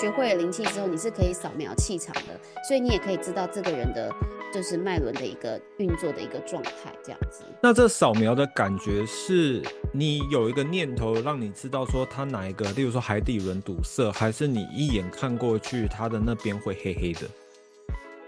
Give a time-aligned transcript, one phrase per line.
[0.00, 4.10] 学会了灵气之后，你是可以扫描气场的，所以你也可以知道这个人的
[4.50, 7.44] 就是脉轮的一个运作的一个状态，这样子。
[7.62, 17.28] 那这扫描的感觉是你有一个念头让你知道说他哪一个，例如说海底轮堵塞，还是你一眼看过去他的那边会黑黑的？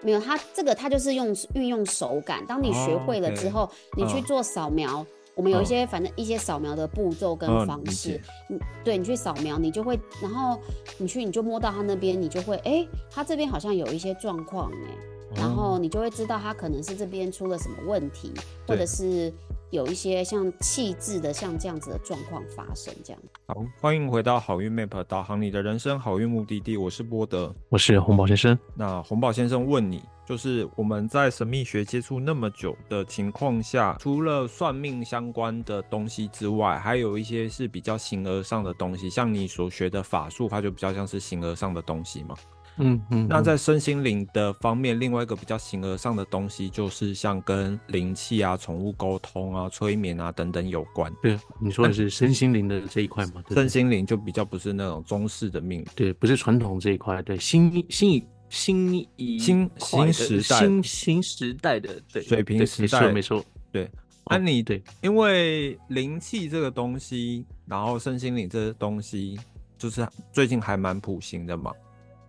[0.02, 2.44] 没有，它这个它就是用运用手感。
[2.44, 5.06] 当你学会了之后，你去做扫描。
[5.34, 8.20] 我们有一些反正一些扫描的步骤跟方式，
[8.50, 10.60] 嗯，对你去扫描，你就会，然后
[10.98, 14.94] 你去你就摸到他那边，你就会，哎，他这边好像有一些状况，哎，
[15.36, 18.32] 然后你就会知道他可能是这边出了什么问题，
[18.66, 19.32] 或者是
[19.70, 23.22] 有一些像气质的像这样子的状况发生，这样。
[23.46, 28.58] 好，欢迎回到好运 Map 导航你的人生好运目的地，我是波德，我是红宝先生。
[28.74, 30.02] 那红宝先生问你。
[30.24, 42.34] 就是我们在神秘学接触那么久的情况下，除了算命相关的东西之外，还有一些是比较形而上的东西，像你所学的法术，它就比较像是形而上的东西嘛。
[42.78, 43.26] 嗯嗯。
[43.28, 51.12] 那在身心灵的方面，另外一个比较形而上的东西，就是像跟灵气啊、宠物沟通啊、催眠啊等等有关。
[51.20, 53.42] 对，你说的是身心灵的这一块吗？
[53.50, 57.20] 身心灵就比较不是那种中式的命，对，不是传统这一块。
[57.22, 58.24] 对，心心。
[58.52, 63.90] 新一新新时代新新时代的对水平时代没错对
[64.24, 69.40] 安妮对，因为灵气这个东西，然后身心灵这东西，
[69.78, 71.72] 就是最近还蛮普行的嘛。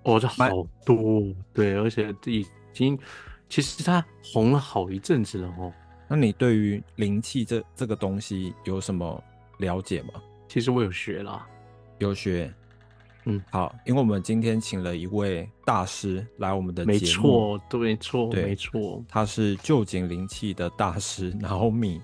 [0.04, 0.50] 哦，这好
[0.86, 2.98] 多对，而且已经
[3.50, 5.72] 其实它红了好一阵子了哦。
[6.08, 9.22] 那你对于灵气这这个东西有什么
[9.60, 10.14] 了解吗？
[10.48, 11.46] 其实我有学啦，
[12.00, 12.52] 有学。
[13.26, 22.02] 嗯，好，因为我们今天请了一位大师来我们的节目，没错，对，没错，没错，他是旧景灵气的大师，然后米，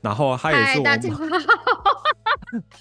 [0.00, 0.92] 然后他也是我们，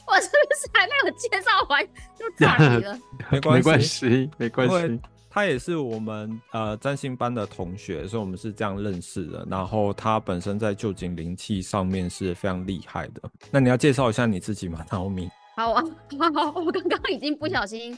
[0.08, 1.86] 我是不是还没有介绍完
[2.18, 3.00] 就岔题了？
[3.32, 9.46] 没关系，没关系，没关系他也是我们呃占星班的同学，所以我们是这样认识的。
[9.48, 13.22] 然后他本身在旧景灵气上面是非常厉害的。
[13.52, 15.00] 那你要介绍一下你自己吗，然
[15.58, 15.84] 好啊，
[16.56, 17.98] 我刚刚已经不小心，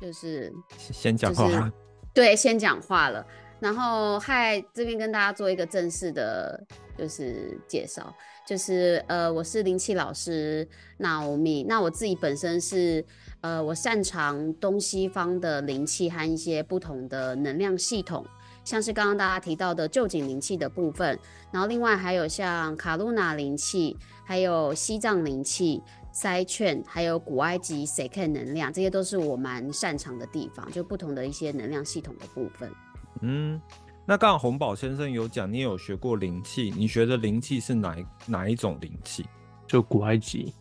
[0.00, 1.72] 就是先讲话，
[2.14, 3.26] 对，先讲话了。
[3.58, 6.62] 然后嗨，这边跟大家做一个正式的，
[6.96, 8.14] 就是介绍，
[8.46, 11.64] 就是呃，我是灵气老师娜欧米。
[11.64, 13.04] 那我自己本身是
[13.40, 18.24] 呃，我擅长东西方的灵气和一些不同的能量系统，
[18.62, 21.18] 像是刚刚大家提到的旧景灵气的部分，
[21.50, 25.82] 然后另外还有像卡露娜灵气，还有西藏灵气。
[26.16, 32.72] 塞券，还有古埃及 Seken 能量，这些都是我蛮擅长的地方，就不同的一些能量系统的部分。
[33.20, 33.60] 嗯，
[34.06, 37.94] 那刚刚洪宝先生有讲，你有学过灵气，你学的灵气是哪
[38.24, 39.26] 哪一种灵气？
[39.66, 40.54] 就古埃及，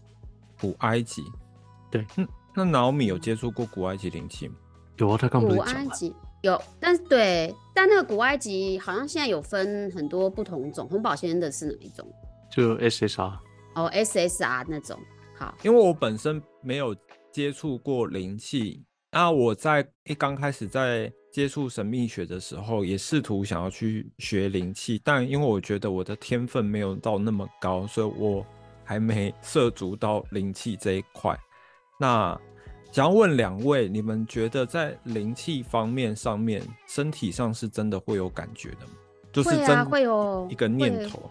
[0.60, 1.24] 古埃及。
[1.90, 4.56] 对，嗯，那老米有接触过古埃及灵气吗？
[4.98, 10.86] 有啊，他刚不是古埃及有，但是对，但那个古埃及好像现在有分很多不同种。
[10.90, 12.06] 洪宝先生的是哪一种？
[12.52, 13.40] 就 SSR。
[13.76, 15.00] 哦，SSR 那种。
[15.38, 16.96] 好，因为我本身没有
[17.32, 28.46] 接触过灵气，那我在一刚开始在接触神秘学的时候，也试图想要去学灵气，但因为我觉得我的天分没有到那么高，所以我
[28.84, 31.38] 还没涉足到灵气这一块。
[32.00, 32.40] 那
[32.92, 38.94] 想要问两位，你们觉得在灵气方面上面，身体上是真的会有感觉的吗？
[39.34, 41.30] 就是真会有一个念头。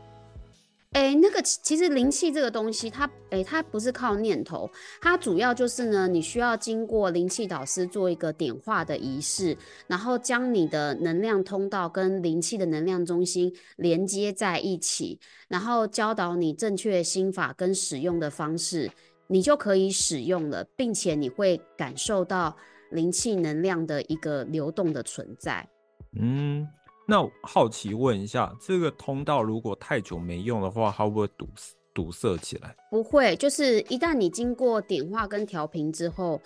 [0.94, 15.19] 哎，那个其实灵气这个东西，它哎，它不是靠念头，它主要就是呢，你需要经过灵气导师做一个点化的仪式，然后将你的能量通道跟灵气的能量中心连接在一起，
[15.49, 18.88] 然后教导你正确心法跟使用的方式，
[19.27, 22.56] 你就可以使用了，并且你会感受到
[22.93, 25.69] 灵气能量的一个流动的存在。
[26.16, 26.69] 嗯。
[27.06, 31.48] 那好奇问一下，这个通道如果太久没用的话，它会不会堵
[31.92, 32.75] 堵塞起来？
[32.91, 36.41] 不会，就是一旦你经过点化跟调频之后。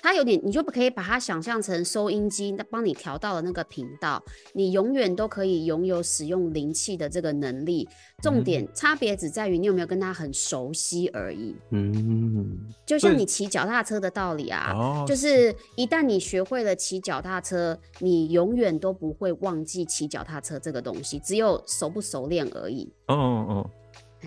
[0.00, 4.22] 它有点，你就不可以把它想象成收音机，那帮你调到了那个频道，
[4.52, 7.88] 你永远都可以拥有使用灵气的这个能力。
[8.22, 11.56] 重点差别只在于你有没有跟它很熟悉而已。
[11.70, 12.56] 嗯，
[12.86, 22.92] 就像你骑脚踏车的道理啊，就是一旦你学会了骑脚踏车，你永远都不会忘记骑脚踏车这个东西，只有熟不熟练而已。
[23.08, 23.70] 嗯嗯嗯。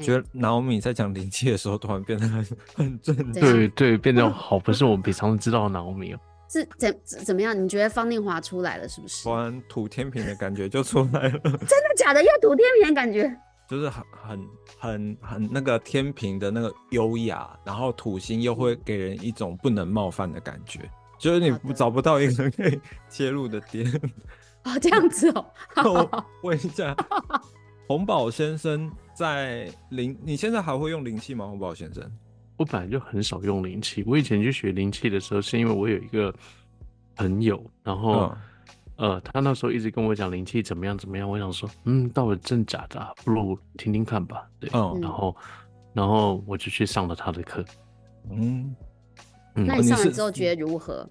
[0.02, 2.46] 觉得拿欧米在讲灵气的时候，突然变得很
[2.76, 6.20] 很正，对对， 变得好，不是我们平常知道的拿欧米哦。
[6.48, 7.60] 是怎怎么样？
[7.60, 9.24] 你觉得方念华出来了是不是？
[9.24, 11.40] 突然土天平的感觉就出来了。
[11.44, 12.22] 真的假的？
[12.24, 13.36] 又土天平的感觉？
[13.68, 14.48] 就是很很
[14.78, 20.80] 很很那个天平的那个优雅，然后土星又会给人一种不能冒犯的感觉。
[21.18, 23.90] 就是你不找不到一个可以切入的点。
[24.66, 25.46] 哦，这样子哦，
[25.84, 26.96] 我问一下，
[27.88, 31.46] 洪宝先生在灵，你现在还会用灵气吗？
[31.46, 32.04] 洪宝先生？
[32.58, 36.34] 我本来就很少用灵气，我以前去学灵气的时候，是因为我有一个
[37.16, 38.34] 朋友，然后、
[38.98, 44.48] 嗯呃，他那时候一直跟我讲灵气怎么样怎么样，我想说，嗯，到底真假的啊、不如听听看吧。
[44.60, 45.36] 对，嗯然后
[45.94, 47.64] 然后我就去上了他的课，
[48.32, 48.74] 嗯，
[49.56, 51.08] 嗯那你上了之后觉得如何？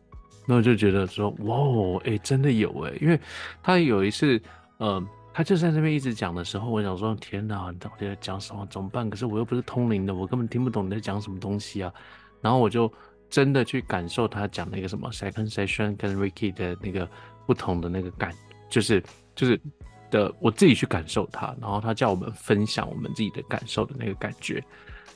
[0.46, 3.20] 那我就觉得说，哇哦，哎、真的有哎，因为
[3.62, 4.40] 他有一次，
[4.78, 5.02] 呃，
[5.34, 8.64] 他就在那边一直讲的时候，我想说，天哪，你到底在讲什么？
[8.70, 9.10] 怎么办？
[9.10, 11.92] 可是我又不是通灵的，我根本听不懂你在讲什么东西啊。
[12.40, 12.90] 然后我就
[13.28, 17.08] 真的去感受他讲那个什么 second session 跟 Ricky 的那个
[17.48, 18.32] 不同的那个感，
[18.70, 19.02] 就是
[19.34, 19.60] 就是
[20.08, 24.62] 的，我自己去感受它，然后他叫我们分享我们自己的感受的那个感觉。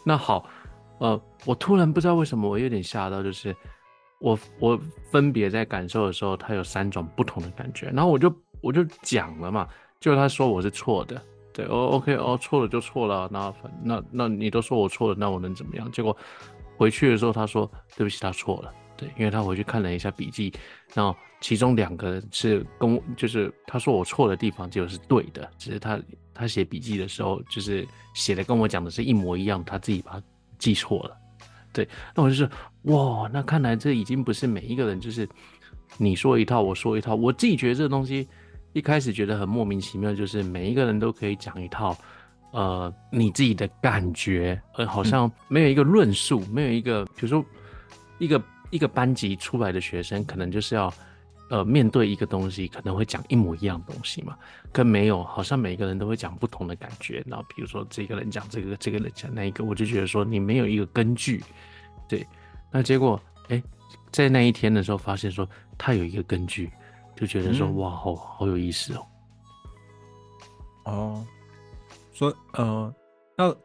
[0.04, 0.44] 那好，
[0.98, 3.54] 呃，我突然不知道为什么我有点吓到，就是
[4.18, 4.80] 我我
[5.12, 9.68] 分别在感受的时候，他有三种不同的感觉，然后我就我就讲了嘛，
[10.00, 11.20] 就他说我是错的，
[11.52, 13.52] 对，哦，OK，哦，错了就错了，那
[13.82, 15.90] 那那你都说我错了，那我能怎么样？
[15.90, 16.16] 结果
[16.76, 20.52] 回去的时候他说对不起，他错了，对，因为他回去看了一下笔记，
[20.94, 26.00] 然后其中两个是跟我就是他说我错的地方就是对的，只是他
[26.32, 30.22] 他写笔记的时候就是写的跟我讲的是一模一样，他自己把它
[30.58, 31.16] 记错了。
[31.72, 32.48] 对，那我就是
[32.82, 35.28] 哇，那看来这已经不是每一个人就是
[35.96, 37.14] 你说一套，我说一套。
[37.16, 38.26] 我自己觉得这东西
[38.78, 41.98] 一开始觉得很莫名其妙，就是每一个人都可以讲一套，
[42.52, 47.44] 呃，你自己的感觉，呃，好像没有一个论述，没有一个，比如说
[48.18, 48.40] 一个
[48.70, 50.94] 一个班级出来的学生，可能就是要
[51.50, 54.38] 呃面对一个东西，可能会讲一模一样的东西嘛，
[54.70, 57.20] 跟没有，好像每个人都会讲不同的感觉。
[57.26, 61.42] 然后比如说这个人讲这个，这个人讲那一个，我就觉得说你没有一个根据，
[62.08, 62.24] 对。
[62.70, 63.60] 那结果哎，
[64.12, 66.70] 在那一天的时候发现说他有一个根据，
[67.18, 69.06] 就觉得说、嗯哇，好好有意思哦。
[70.84, 71.26] 哦，
[72.12, 72.94] 所以呃，
[73.36, 73.56] 那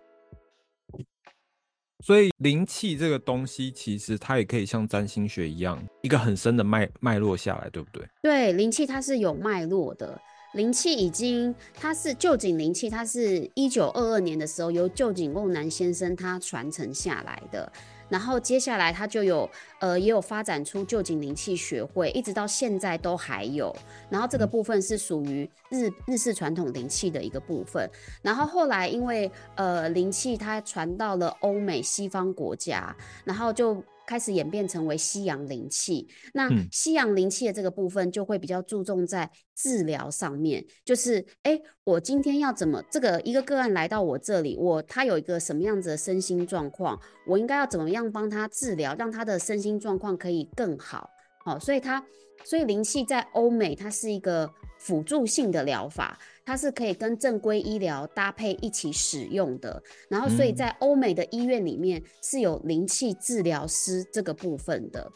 [2.04, 8.04] 所以灵气这个东西，其实它也可以像占星学一样，一个很深的脉脉络下来，对不对？
[8.24, 10.20] 对，灵气它是有脉络的。
[10.54, 17.72] 灵气已经，它是旧井灵气，它是一九二二年的时候由旧井瓮南先生他传承下来的。
[18.10, 23.76] 然后接下来他就有呃也有发展出旧景灵气学会，一直到现在都还有。
[24.10, 27.90] 然后这个部分是属于日日式传统灵气的一个部分。
[28.22, 36.08] 然后后来因为呃灵气它传到了欧美西方国家，然后就开始演变成为西洋灵气。
[36.34, 51.10] 那嗯西洋灵气的这个部分就会比较注重在治疗上面，就是哎，我今天要怎么这个一个个案来到我这里，我他有一个什么样子的身心状况，我应该要怎么样帮他治疗，让他的身心状况可以更好。
[51.46, 52.02] 好、所以它
[52.46, 54.50] 所以灵气在欧美它是一个
[54.84, 59.82] 辅助性的疗法，它是可以跟正规医疗搭配一起使用的。
[60.10, 65.10] 然后，所以嗯在欧美的医院里面是有灵气治疗师这个部分的。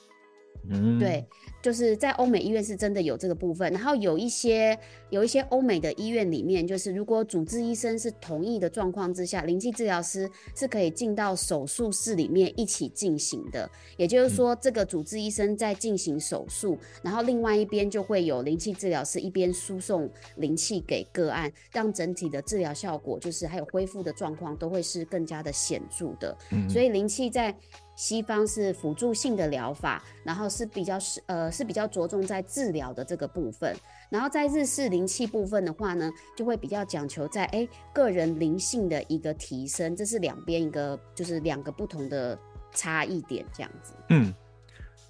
[0.69, 1.25] 嗯，对，
[1.61, 4.77] 就是在欧美医院是真的有这个部分，然后有一些
[5.09, 13.69] 有一些欧美的医院里面，就是如果主治医生是同意的状况之下，灵气治疗师是可以进到手术室里面一起进行的。
[13.97, 26.38] 也就是说，这个主治医生在进行手术，然后另外一边就会有灵气治疗师一边输送灵气给个案，让整体的治疗效果就是还有恢复的状况都会是更加的显著的。
[26.51, 27.55] 嗯所以灵气在
[27.98, 33.75] 西方是辅助性的疗法，然后是比较是呃是比较着重在治疗的这个部分。
[34.10, 42.38] 然后在日式灵气部分的话呢，就会比较讲求在哎个人灵性的一个提升，这是两边一个就是两个不同的
[42.72, 43.94] 差异点这样子。
[44.10, 44.34] 嗯，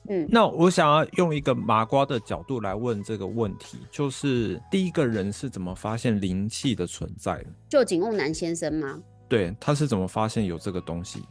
[0.08, 7.50] 嗯，那我想要用一个麻瓜的角度来问这个问题，就是第一个人是怎么发现灵气的存在的？
[7.68, 8.98] 就井瓮南先生吗？
[9.28, 11.22] 对，他是怎么发现有这个东西？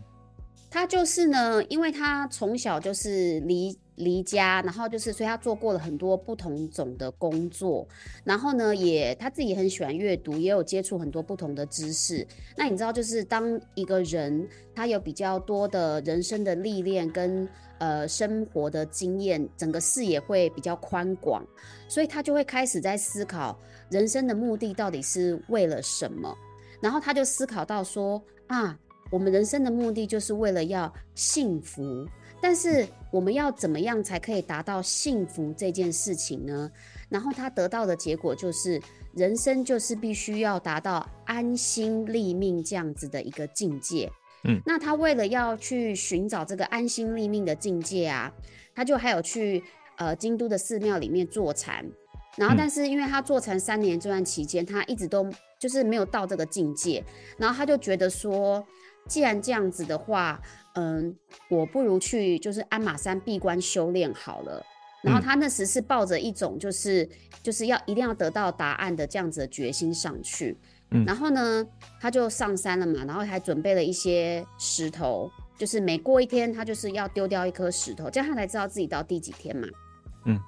[0.77, 7.89] 他就是呢，因为他从小就是离离家，然后就是所以他做过了很多不同种的工作，
[8.25, 12.27] 然后呢也他自己很喜欢阅读，也有接触很多不同的知识。
[12.59, 21.43] 那你知道，就是当一个人他有比较多的人生的历练跟呃生活的经验，整个视野会比较宽广，
[21.89, 26.37] 所以他就会开始在思考人生的目的到底是为了什么。
[26.83, 28.79] 然后他就思考到说啊，
[29.11, 32.07] 我们人生的目的就是为了要幸福，
[32.41, 36.71] 但是我们要怎么样才可以达到幸福这件事情呢？
[37.09, 38.81] 然后他得到的结果就是，
[39.15, 44.11] 人生就是必须要达到安心立命这样子的一个境界。
[44.45, 48.33] 嗯那他为了要去寻找这个安心立命的境界啊，
[48.75, 49.63] 他就还有去
[49.97, 51.85] 呃京都的寺庙里面坐禅，
[52.37, 57.03] 然后嗯但是因为他坐禅三年这段期间，他一直都就是没有到这个境界，
[57.39, 58.65] 然后他就觉得说，
[59.07, 60.41] 既然这样子的话，
[60.75, 61.17] 嗯，
[61.49, 64.65] 我不如去就是鞍马山闭关修炼好了。
[65.03, 67.09] 然后嗯他那时是抱着一种就是
[67.43, 70.57] 就是要一定要得到答案的这样子的决心上去，
[70.91, 71.65] 嗯然后呢，
[72.01, 79.69] 他就上山了嘛，然后还准备了一些石头，就是每过一天他就是要丢掉一颗石头，这样他才知道自己到第几天嘛。
[80.25, 80.41] 嗯，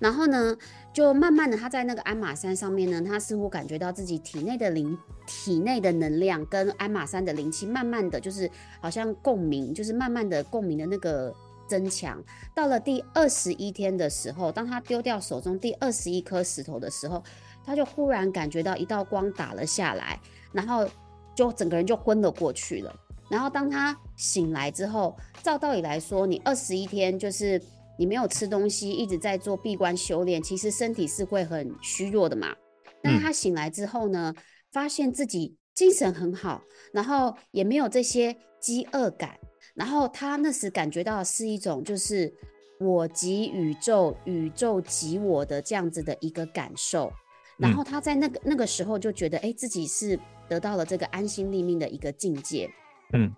[0.00, 0.56] 然后呢，
[0.92, 11.32] 就慢慢的他在那个鞍马山上面呢，他似乎感觉到自己体内的灵体内的能量跟鞍马山的灵气慢慢的就是好像共鸣，就是慢慢的共鸣的那个
[11.68, 12.20] 增强。
[12.54, 17.22] 到了第二十一天的时候，当他丢掉手中第二十一颗石头的时候，
[17.64, 20.18] 他就忽然感觉到一道光打了下来，
[20.50, 20.88] 然后
[21.36, 22.92] 就整个人就昏了过去了。
[23.28, 27.62] 然后当他醒来之后，照道理来说，你二十一天就是
[28.00, 32.56] 你没有吃东西，一直在做闭关修炼，其实身体是会很虚弱的嘛。
[33.02, 34.34] 但他醒来之后呢，
[34.72, 36.62] 发现自己精神很好，
[36.94, 39.38] 然后也没有这些饥饿感，
[39.74, 42.32] 然后他那时感觉到是一种就是
[42.80, 47.12] 我及宇宙，宇宙及我的这样子的一个感受。
[47.58, 52.70] 然嗯后他在那个那个时候就觉得，哎，自己是得到了这个安心立命的一个境界。
[53.12, 53.30] 嗯，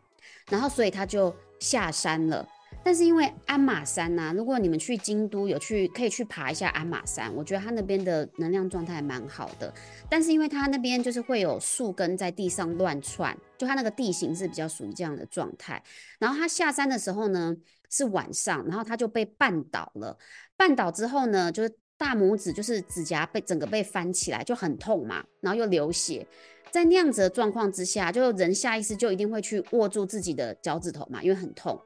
[0.49, 2.47] 然后所以他就下山了。
[2.85, 9.73] 但是因为鞍马山呐、如果你们去京都有去，可以去爬一下鞍马山，我觉得它那边的能量状态蛮好的。
[10.11, 15.83] 但是因为它那边就是会有树根在地上乱窜，就它那个地形是比较属于这样的状态。
[16.19, 17.57] 然后他下山的时候呢
[17.89, 20.19] 是晚上，然后他就被绊倒了。
[20.59, 26.27] 绊倒之后呢，就是大拇指就是指甲被整个被翻起来，就很痛嘛，然后又流血。
[26.73, 31.79] 在那样子的状况之下，就人下意识就一定会去握住自己的脚趾头嘛，因为很痛。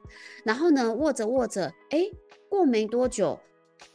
[0.45, 2.05] 然后呢，握着握着，哎，
[2.49, 3.37] 过没多久，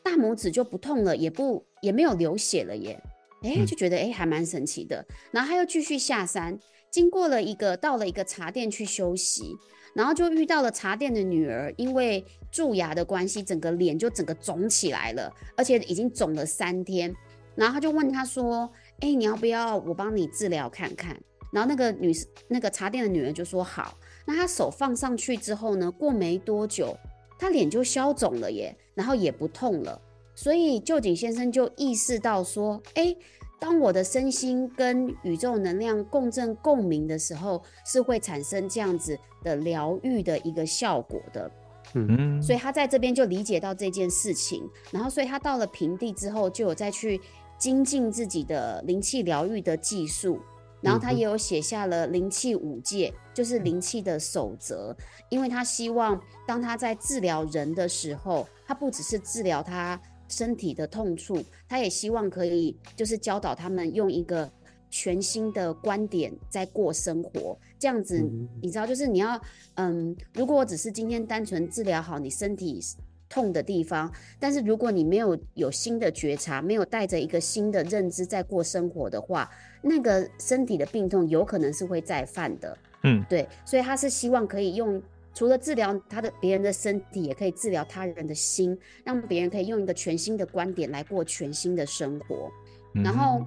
[0.03, 3.03] 大拇指就不痛了，也不也没有流血了耶。
[3.43, 5.03] 哎，嗯就觉得哎还蛮神奇的。
[5.31, 6.59] 然后他又继续下山，
[6.91, 9.57] 经过了一个到了一个茶店去休息，
[9.95, 17.15] 然后就遇到了茶店的女儿，因为蛀牙的关系，整个脸就整个肿起来了，而且已经肿了三天。
[17.55, 18.71] 然后他就问他说
[19.03, 21.15] ：“哎、你要不要我帮你治疗看看？”
[21.53, 22.11] 然后那个女
[22.49, 23.99] 那个茶店的女人就说好。
[24.25, 26.97] 那她手放上去之后呢，过没多久，
[27.39, 30.01] 她脸就消肿了耶，然后也不痛了。
[30.35, 33.15] 所以旧井先生就意识到说：“哎，
[33.61, 41.51] 当我的身心跟宇宙能量共振共鸣的时候，是会产生这样子的疗愈的一个效果的。”
[41.95, 47.21] 嗯，所以他在这边就理解到这件事情，然后所以他到了平地之后，就有再去
[47.63, 50.41] 精进自己的灵气疗愈的技术，
[50.81, 54.93] 然后他也有写下了灵气五戒，就是灵气的守则，
[55.29, 64.51] 因为他希望当他在治疗人的时候，他不只是治疗他身体的痛处，他也希望可以就是教导他们用一个
[64.91, 69.41] 全新的观点在过生活，这样子嗯你知道，就是你要，
[69.75, 72.81] 嗯，如果我只是今天单纯治疗好你身体
[73.33, 82.77] 痛的地方，但是如果你没有有新的觉察，没有带着一个新的认知在过生活的话，那个身体的病痛有可能是会再犯的。
[83.05, 85.03] 嗯对，所以他是希望可以用
[85.35, 92.53] 除了治疗他的别人的身体，也可以治疗他人的心，让别人可以用一个全新的观点来过全新的生活。
[92.95, 93.41] 嗯然后，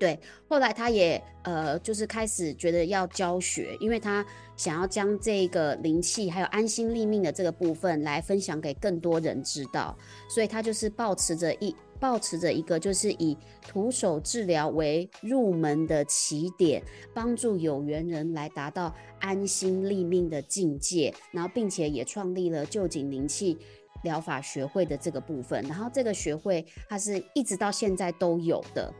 [0.00, 4.24] 对，后来他也呃，就是开始觉得要教学，因为他
[4.56, 9.94] 想要将这个灵气还有安心立命的这个部分来分享给更多人知道，
[10.26, 13.36] 所以他就是保持着一保持着一个就是以
[13.68, 23.58] 徒手治疗为入门的起点，帮助有缘人来达到安心立命的境界，然后并且也创立了旧井灵气。
[24.02, 28.90] 疗法学会的这个部分，然后这个学会它是一直到现在都有的，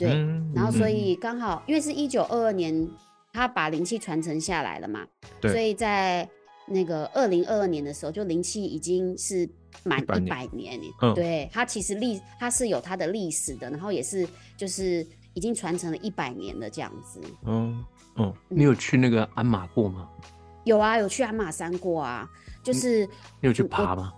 [0.00, 2.88] 对，嗯然后所嗯以刚好因为是一九二二年，
[3.32, 5.06] 他把灵气传承下来了嘛，
[5.40, 6.28] 对所以在
[6.66, 9.48] 那个二零二二年的时候，就灵气已经是
[9.84, 14.26] 满一百年耶，嗯对，它其实历它是有它的历史的，然后也是
[14.56, 17.20] 就是已经传承了一百年的这样子。
[17.44, 17.84] 嗯
[18.16, 20.08] 嗯你有去那个鞍马过吗？
[20.64, 22.28] 有啊，有去鞍马山过啊，
[22.62, 23.06] 就是
[23.40, 24.12] 你有去爬吗？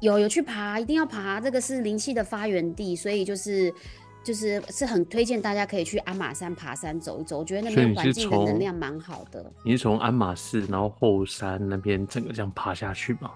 [0.00, 3.72] 有有去爬，一定要爬，这个是灵气的发源地，所以就是
[4.28, 9.50] 就是是很推荐大家可以去鞍马山爬山走一走，我觉得那边环境的能量蛮好的。
[9.64, 13.30] 你是从鞍马寺，然后后山那边整个这样爬下去吗？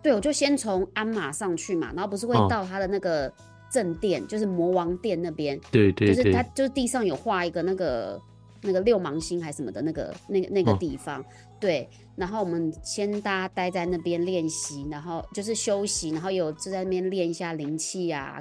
[0.00, 3.32] 对，我就先从鞍马上去嘛，然后不是会哦到他的那个
[3.72, 8.16] 正殿，就是魔王殿那边，对对就是他，就是地上有画一个那个
[8.62, 11.24] 那个六芒星还是什么的那个那个那个哦地方，
[11.58, 18.40] 对，然后我们先大家待在那边练习，然后就是休息，然后有就在那边练一下灵气啊，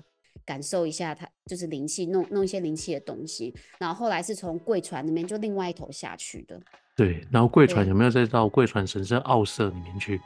[0.50, 3.54] 感受一下它就是灵气，弄弄一些灵气的东西。
[3.78, 6.60] 然后后来是从贵船那边就另外一头下去的，
[6.96, 10.20] 对，然后贵船有没有再到贵船神社奥社里面去？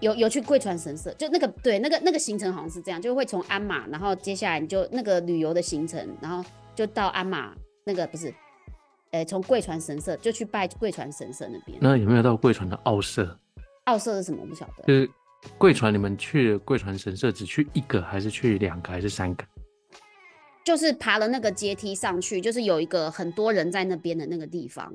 [0.00, 8.34] 有有去贵船神社，就那个对那个那个行程好像是这样，就会从鞍马，然后接下来你就那个旅游的行程，然后就到鞍马那个不是，
[9.12, 11.78] 呃，从贵船神社就去拜贵船神社那边。
[11.80, 13.38] 那有没有到贵船的奥社？
[13.84, 14.38] 奥社是什么？
[14.40, 14.84] 我不晓得。
[14.88, 15.10] 就是
[15.58, 19.44] 贵船，你们去贵船神社只去一个，还是去两个，还是三个？
[20.64, 24.92] 就是爬了那个阶梯上去，就是有一个很多人在那边的那个地方，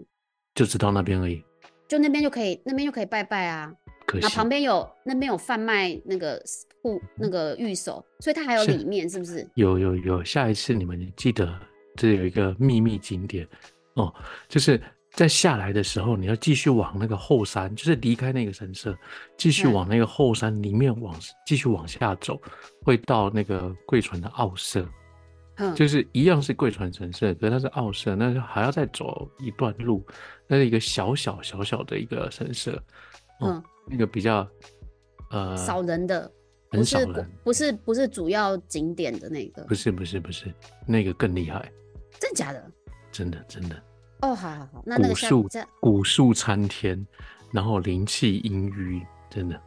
[0.54, 1.44] 就只到那边而已。
[1.88, 3.72] 就那边就可以，那边就可以拜拜啊。
[4.08, 6.42] 可旁边有那边有贩卖那个
[6.82, 9.48] 护那个玉手，所以它还有里面是不是？
[9.56, 11.60] 有有有，下一次你们记得
[11.96, 13.48] 这有一个秘密景点
[13.96, 14.14] 哦，
[14.48, 14.80] 就是
[15.12, 18.96] 在下来的时候，你要继续往那个后山，就是离开那个神社，
[19.38, 22.40] 继续嗯往那个后山里面往继续往下走，
[22.84, 24.88] 会到那个贵船的奥社，
[25.58, 30.06] 嗯，就是一样是贵船神社，可是它是奥社，那就还要再走一段路，
[30.48, 32.76] 那是一个小小小小的一个神社，
[33.40, 34.48] 哦嗯，那个比较
[35.32, 36.30] 呃少人的，
[36.72, 39.64] 很少人，不是不是主要景点的那个。
[39.64, 40.54] 不，是不是不是，
[40.86, 41.72] 那个更厉害，
[42.20, 42.72] 真假的？
[43.12, 43.82] 真的真的。
[44.22, 47.06] 哦，好好好，那那古个下树这古树参天，
[47.52, 49.62] 然后灵气氤氲，真的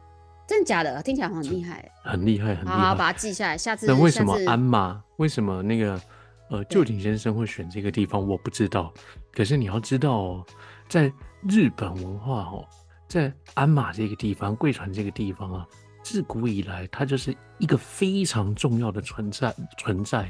[0.49, 0.99] 真的假的？
[1.03, 1.91] 听起来好像很厉害。
[2.03, 4.99] 很厉害，很厉害好，把它记下来，下次那为什么鞍马？
[5.17, 6.01] 为什么那个
[6.49, 8.27] 呃旧井先生会选这个地方？
[8.27, 8.91] 我不知道。
[9.31, 10.45] 可是你要知道哦，
[10.87, 11.13] 在
[11.47, 12.65] 日本文化哦，
[13.07, 15.67] 在鞍马这个地方、贵船这个地方啊，
[16.01, 20.23] 自古以来它就是一个非常重要的存在存在。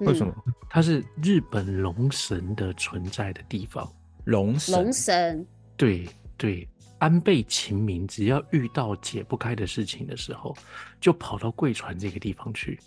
[0.00, 0.32] 嗯为什么？
[0.70, 3.90] 它是日本龙神的存在的地方。
[4.26, 5.46] 龙神龙神神？
[5.76, 6.68] 对对，
[6.98, 10.56] 安倍晴明只要遇到解不开的事情的时候，
[11.00, 12.78] 就跑到贵船这个地方去，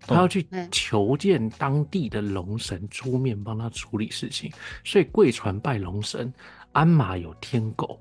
[0.00, 4.52] 他要去哎求见当地的龙神出面帮他处理事情。
[4.84, 6.32] 所以贵船拜龙神，
[6.72, 8.00] 鞍马有天狗，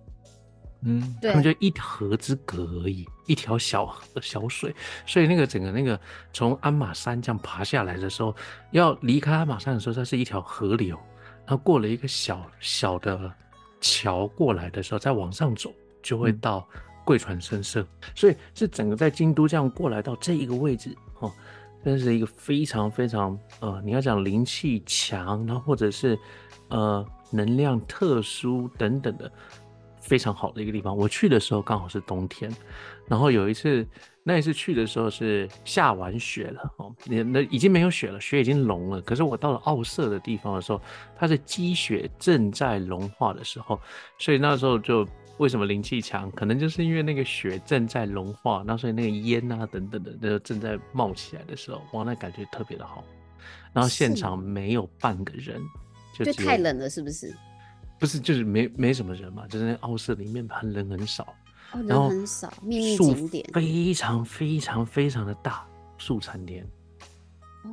[0.81, 1.31] 嗯，对。
[1.31, 4.73] 他们就一河之隔而已，一条小河小水，
[5.05, 5.99] 所以那个整个那个
[6.31, 8.35] 从鞍马山这样爬下来的时候，
[8.71, 10.97] 要离开鞍马山的时候，它是一条河流，
[11.45, 13.33] 然后过了一个小小的
[13.83, 16.67] 桥过来的时候，再往上走就会嗯到
[17.05, 21.29] 贵船神社，所以是整个在京都这样过来到这一个位置哦，
[21.83, 26.17] 真是一个非常非常呃，你要讲灵气强，然后或者是
[26.69, 29.29] 呃能量特殊等等的。
[30.05, 30.93] 非常好的一个地方。
[30.93, 32.53] 我去的时候刚好是冬天，
[33.07, 33.85] 然后有一次
[34.23, 39.01] 那一次去的时候是下完雪了哦，那那已经没有雪了，雪已经融了。
[39.01, 40.81] 可是我到了奥色的地方的时候，
[41.15, 43.79] 它是积雪正在融化的时候，
[44.17, 45.05] 所以那时候就
[45.37, 53.03] 为什么灵气强，可能就是因为那个雪正在融化，那所以那个烟啊等等的，那个正在冒起来的时候，哇，那感觉特别的好。
[53.73, 55.59] 然后现场没有半个人，
[56.17, 57.35] 就就太冷了，是不是？
[57.99, 61.33] 不是，就是没没什么人嘛，就是那奥社里面很人很少，
[61.73, 63.45] 哦，然后人很少，秘密景点。
[63.53, 65.65] 非常非常非常的大，
[65.97, 66.65] 树参天，
[67.63, 67.69] 哦，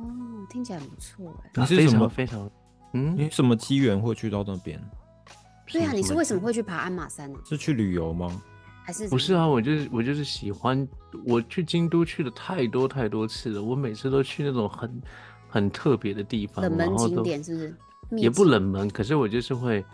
[0.49, 1.65] 听起来很不错哎。
[1.65, 2.49] 非你是什么非常，
[2.93, 4.81] 嗯，你什么机缘会去到那边？
[5.71, 6.51] 对啊，你是为什么会？
[6.51, 7.39] 去爬鞍马山呢？
[7.45, 8.41] 是去旅游吗？
[8.83, 10.85] 还是不是啊，我就是我就是喜欢，
[11.23, 15.01] 我去京都去了太多太多次了，我每次都去那种很
[15.47, 17.77] 很特别的地方，冷门景点是不是？
[18.17, 19.85] 也不冷门，可是我就是会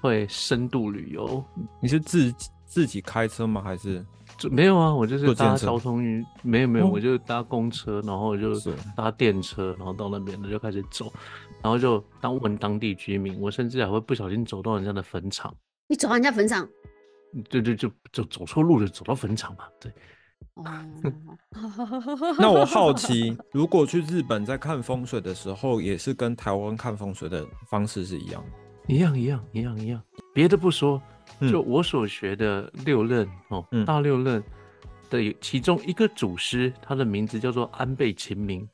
[0.00, 1.44] 会深度旅游，
[1.82, 3.60] 你是自己自己开车吗？
[3.60, 4.04] 还是？
[4.38, 6.90] 就没有啊，我就是搭交通运，没有没有，哦。
[6.92, 11.12] 我就搭公车，然后就是搭电车，然后到那边的就开始走，
[11.60, 15.52] 然后就当问当地居民，我甚至还会不小心走到人家的坟场，
[15.88, 16.66] 你走到人家坟场？
[17.48, 19.92] 对对，就就走错路就，走到坟场嘛，对，
[20.54, 20.64] 哦。
[22.38, 28.94] 那我好奇，如果去日本在看风水的时候，也是跟台湾看风水的方式是一样的？
[28.94, 30.00] 一样一样一样一样，
[30.32, 31.19] 别的不说，嗯
[31.50, 33.84] 就我所学的六任哦，嗯。
[33.84, 34.42] 大六任
[35.08, 38.68] 的其中一个祖师，他的名字叫做安倍晴明，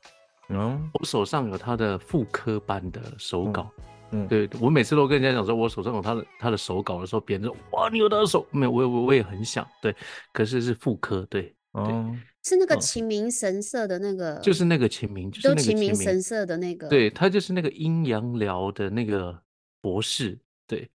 [0.48, 3.70] 嗯我手上有他的副科版的手稿。
[4.12, 8.70] 嗯，对我每次都跟人家讲说，我手上有他的他的手稿的时候，别人说哇，你有他的手没有？
[8.70, 9.94] 我我我也很想对，
[10.32, 12.14] 可是是副科，对，哦，
[12.44, 15.92] 是那个哦秦明神社的那个，就是那个秦明，就是那个就秦明。
[15.92, 16.88] 神社的那个。
[16.88, 19.36] 对他就是那个阴阳寮的那个
[19.80, 20.38] 博士，
[20.68, 20.88] 对，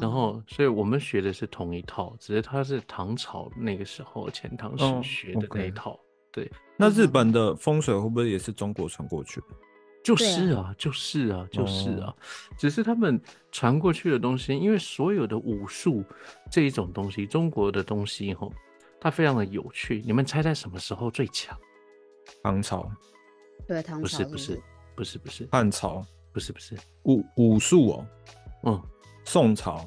[0.00, 5.98] 然后所以我们学的是同一套，只是他是唐朝那个时候前唐时哦学的那一套，
[6.30, 9.46] 对，那日本的风水会不会也是中国传过去的？
[10.04, 12.14] 就是啊，就是啊，就是啊，
[12.56, 16.04] 只是他们传过去的东西，因为所有的武术
[16.50, 18.50] 这一种东西，中国的东西吼，
[19.00, 20.02] 它非常的有趣。
[20.06, 21.58] 你们猜猜什么时候最强？
[22.42, 22.90] 唐朝、
[23.66, 24.62] 对，唐朝不是不是是
[24.94, 25.48] 不是不是。
[25.50, 28.06] 汉朝、不是不是，武武术哦，
[28.64, 28.82] 嗯，
[29.28, 29.86] 宋朝，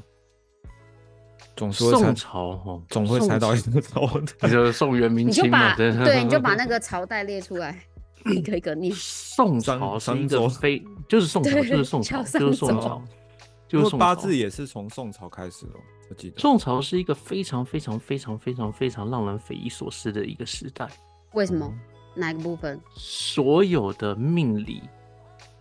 [1.56, 4.52] 总是会宋，朝哈，总会猜到一个朝你。
[4.52, 7.84] 就是宋元明清嘛，对，你就 把那个朝代列出来，
[8.26, 8.94] 一个一个念。
[8.96, 13.02] 宋朝是一个非就是宋朝就是宋朝就是宋朝
[13.68, 16.40] 就是宋朝八字也是从宋朝开始的哦，我记得。
[16.40, 20.88] 宋朝是一个非常非常非常非常非常让人匪夷所思的一个时代，
[21.34, 21.74] 为什么？
[22.14, 22.80] 哪个部分？
[22.94, 24.84] 所有的命理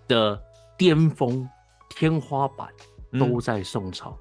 [0.07, 0.39] 的
[0.77, 1.49] 巅峰
[1.89, 2.69] 天花板
[3.13, 4.17] 都在宋朝。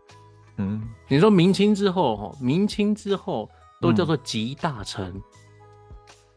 [0.58, 0.88] 嗯。
[1.08, 3.50] 你说明清之后，哈，明清之后
[3.82, 5.22] 都叫做集大成，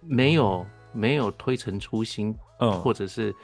[0.01, 3.35] 没有没有推陈出新，嗯，或者是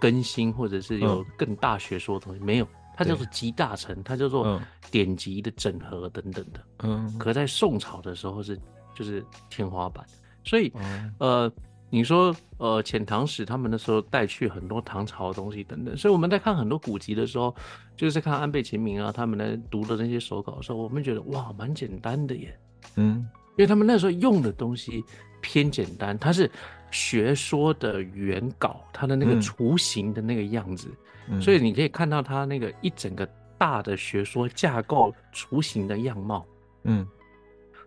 [0.00, 4.60] 更新，或者是有更大学说的东西，没有，它叫做集大成，它叫做嗯。
[4.90, 6.60] 典籍的整合等等的。
[6.82, 7.18] 嗯。
[7.18, 8.60] 可在宋朝的时候是
[8.94, 10.04] 就是天花板，
[10.44, 10.80] 所以哦。
[11.18, 11.52] 呃，
[11.94, 17.54] 你说呃遣唐使他们那时候带去很多唐朝的东西等等，所以我们在看很多古籍的时候，
[17.96, 22.58] 就是在看安倍晴明啊他们在读的那些手稿的时候，我们觉得哇蛮简单的耶，
[22.96, 23.28] 嗯。
[23.56, 25.04] 因为他们那时候用的东西
[25.40, 26.50] 偏简单，它是
[26.90, 29.40] 学说的原稿，它的那个嗯。
[29.40, 30.88] 雏形的那个样子，
[31.28, 33.24] 嗯，所以你可以看到它那个一整个
[33.56, 36.44] 大的学说架构雏形的样貌。
[36.82, 37.06] 嗯。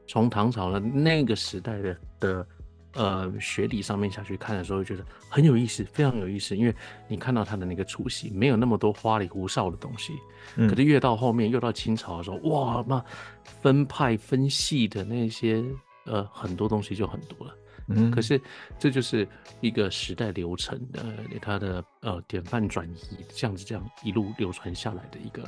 [0.07, 2.47] 从唐朝的那个时代的的
[2.97, 6.75] 呃学理上面下去看的时候，会觉得很有意思，非常有意思，因为
[7.07, 10.13] 你看到它的那个雏形，没有那么多花里胡哨的东西。
[10.55, 13.03] 嗯可是越到后面，越到清朝的时候，哇，那
[13.43, 15.63] 分派分系的那些
[16.05, 17.55] 呃很多东西就很多了。
[17.89, 18.41] 嗯，可是
[18.77, 19.25] 这就是
[19.61, 21.05] 一个时代流程的
[21.39, 25.43] 它的呃典范转移，这样子这样一路流传下来的一个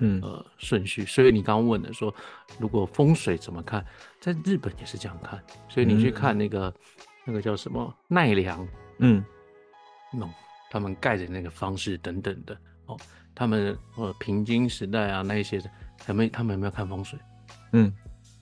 [0.00, 1.04] 嗯呃顺序。
[1.06, 2.12] 所以你刚刚问的说，
[2.58, 3.84] 如果风水怎么看，
[4.20, 5.40] 在日本也是这样看。
[5.68, 6.74] 所以你去看那个、
[7.24, 8.66] 那个叫什么奈良，
[8.98, 9.24] 嗯
[10.12, 10.30] 那种
[10.70, 12.96] 他们盖的那个方式等等的哦，
[13.34, 17.18] 他们呃平津时代啊那一些的，他们他们有没有看风水？
[17.72, 17.92] 嗯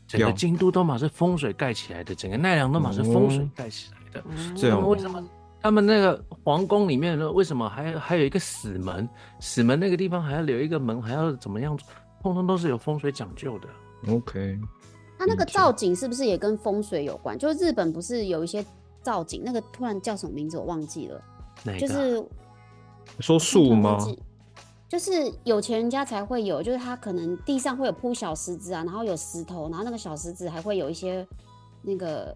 [0.07, 4.25] 整个京都都嘛是风水盖起来的，整个奈良都嘛是风水哦盖起来的。
[4.57, 5.23] 这样为什么？
[5.61, 9.09] 他们那个皇宫里面呢，为什么还还有一个死门？
[9.41, 11.79] 死门那个地方还要留一个门，还要怎么样？
[12.23, 13.69] 通通都是有风水讲究的。
[14.13, 14.59] ，OK，
[15.19, 17.39] 它那个造景是不是也跟风水有关？
[17.39, 18.65] 就是日本不是有一些
[19.03, 21.23] 造景，那个突然叫什么名字我忘记了，
[21.65, 21.81] 哪个啊？
[21.81, 22.25] 就是
[23.21, 23.99] 说树吗
[24.89, 25.13] 就是
[25.45, 31.27] 有钱人家才会有，就是他可能地上会有铺小石子啊，然后有石头，然后那个小石子还会有一些
[31.83, 32.35] 那个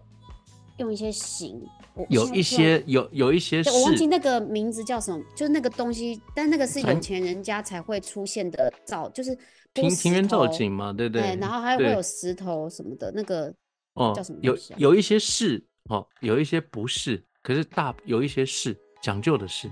[0.77, 9.35] 用一些形，我有一些有有一些对，我忘记那个名字叫什么，就是那个东西，但那个是有钱人家才会出现的造，就是
[9.73, 11.35] 铺庭庭园造景嘛，对不对？
[11.35, 13.53] 然后还会有石头什么的，那个
[13.93, 19.67] 哦叫什么，有有一些是哦，有一些不是，可是大有一些是讲究的是，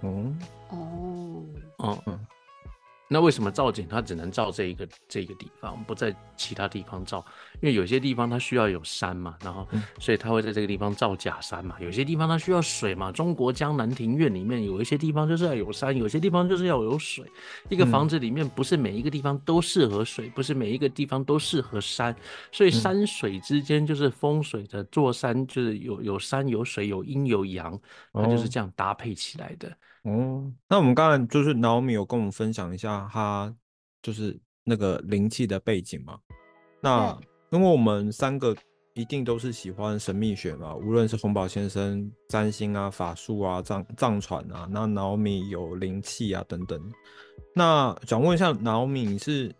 [0.00, 0.34] 哦，
[0.70, 1.44] 哦，
[1.78, 2.18] 哦，嗯
[3.12, 7.24] 那为什么造景它只能造这一个这个地方，不在其他地方造？
[7.60, 11.76] 因为有些地方它需要有山嘛，然后嗯所以它会在这个地方造假山嘛。
[11.78, 17.24] 有些地方它需要水嘛，中国江南庭院里面有一些地方就是要有山，有些地方就是要有水。
[17.68, 22.16] 一个嗯房子里面不是每一个地方都适合水，不是每一个地方都适合山，
[22.50, 27.78] 所以嗯山水之间就是风水的座山，就是有有山有水有阴有阳，
[28.12, 29.70] 它就是哦这样搭配起来的。
[30.02, 33.54] 哦，那我们刚才就是 Naomi 有跟我们分享一下他
[34.02, 36.18] 就是那个灵气的背景嘛。
[36.80, 37.18] 那
[37.50, 38.56] 因为我们三个
[38.94, 46.80] 一定都是喜欢神秘学嘛，无论是洪宝先生占星啊、法术啊、藏藏传啊，那 Naomi 有灵气啊等等。
[47.54, 49.54] 那想问一下 Naomi，你是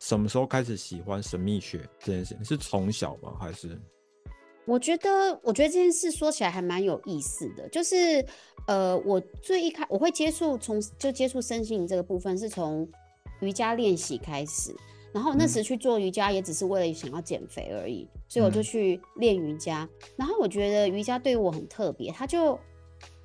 [0.00, 2.44] 什么时候开始喜欢神秘学这件事情？
[2.44, 3.34] 是从小吗？
[3.38, 3.80] 还是？
[4.68, 8.22] 我觉得，我觉得这件事说起来还蛮有意思的，就是，
[8.66, 12.86] 呃，我最一开我会接触从就接触身心灵这个部分是从
[13.40, 14.76] 瑜伽练习开始，
[15.10, 18.62] 然后那时去做瑜伽也只是为了想要减肥而已，所以我就嗯。
[18.62, 19.88] 去练瑜伽。
[20.16, 22.58] 然后我觉得瑜伽对于我很特别，它就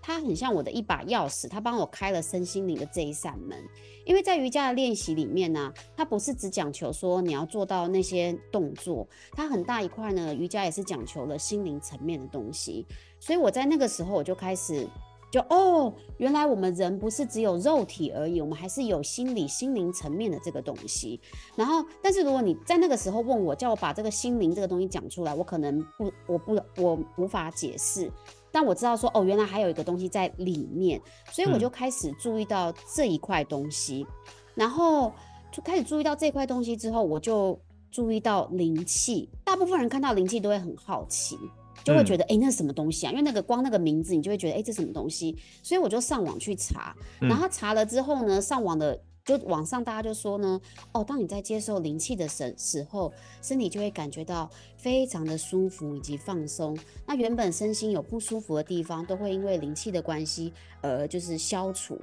[0.05, 3.57] 它很像我的一把钥匙，它帮我开了身心灵的这一扇门。
[4.05, 12.85] 因为在瑜伽的练习里面呢、它不是只讲求说你要做到那些动作，它很大一块呢，瑜伽也是讲求了心灵层面的东西。
[13.17, 14.85] 所以我在那个时候我就开始
[15.31, 21.19] 就哦，原来我们人不是只有肉体而已，我们还是有心理、心灵层面的这个东西。
[21.55, 28.11] 然后，但是如果你在那个时候问我，叫我把这个心灵这个东西讲出来，我可能不，我不，我无法解释。
[28.53, 34.05] 但我知道说哦，原来还有一个东西在里面，所以我嗯就开始注意到这一块东西，
[34.53, 35.11] 然后
[35.51, 37.59] 就开始注意到这块东西之后，我就
[37.91, 39.27] 注意到灵气。
[39.43, 41.35] 大部分人看到灵气都会很好奇，
[41.83, 43.09] 就会觉嗯得哎、诶那是什么东西啊？
[43.09, 45.35] 因为那个光那个名字，你就会觉得哎、诶这什么东西？
[45.63, 50.59] 所以我就上网去查，然嗯后查了之后呢，上网的就网上大家就说呢，
[50.91, 56.77] 哦，当你在接受灵气的时时候，身体就会感觉到非常的舒服以及放松。
[57.07, 61.97] 那原本身心有不舒服的地方，都会因为灵气的关系而就是消除。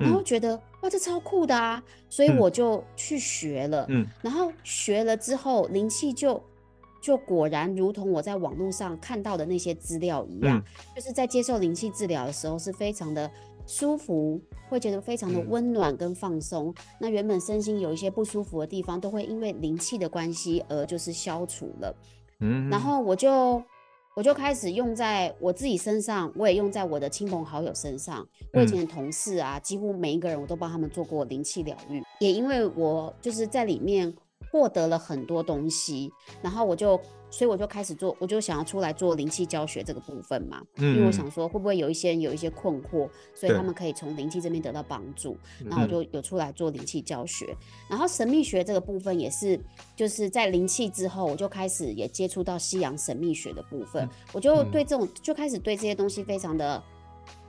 [0.00, 3.86] 然后嗯觉得哇，这超酷的啊，所以嗯我就去学了。
[3.88, 6.42] 嗯然后学了之后，灵气就
[7.00, 10.64] 就果然如同我在网络上看到的那些资料一样，嗯
[10.96, 13.30] 就是在接受灵气治疗的时候是非常的
[13.66, 16.74] 舒服，会觉得非常的嗯温暖跟放松。
[17.00, 21.94] 那原本身心有一些不舒服的地方，都会因为灵气的关系而就是消除了。
[22.40, 23.62] 嗯，然后我就
[24.16, 28.26] 我就开始用在我自己身上，我也用在我的亲朋好友身上。
[28.52, 34.14] 我以前的同事啊，几乎每一个人我都帮他们做过灵气疗愈，也因为我就是在里面
[34.52, 37.00] 获得了很多东西，然后我就。
[37.36, 45.36] 所以我就开始做，我就想要出来做灵气教学这个部分嘛，因为我嗯想说会不会有一些人有一些困惑，所以他们可以从灵气这边得到帮助。
[45.64, 47.52] 然后就有出来做灵气教学，
[47.90, 49.58] 然后神秘学这个部分也是，
[49.96, 54.70] 就是在灵气之后，我就开始也接触到西洋神秘学的部分，我就嗯。
[54.70, 56.82] 对这种就开始对这些东西非常的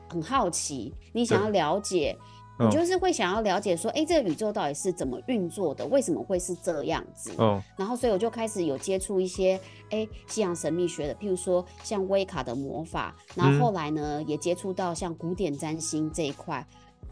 [0.09, 2.17] 很好奇，你想要了解。
[2.57, 5.85] 你嗯就是会想要了解说，哎，这个宇宙到底是怎么运作的？
[5.87, 7.31] 为什么会是这样子？
[7.37, 16.65] 哦，然后，所以我就开始有接触一些哎西洋神秘学的，譬如说像威卡的魔法，然嗯后后来呢、也接触到像古典占星这一块，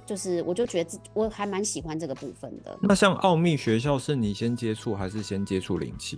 [0.06, 2.78] 就是我就觉得自我还蛮喜欢这个部分的。
[2.82, 6.18] 那像奥秘学校是你先接触还是先接触灵气？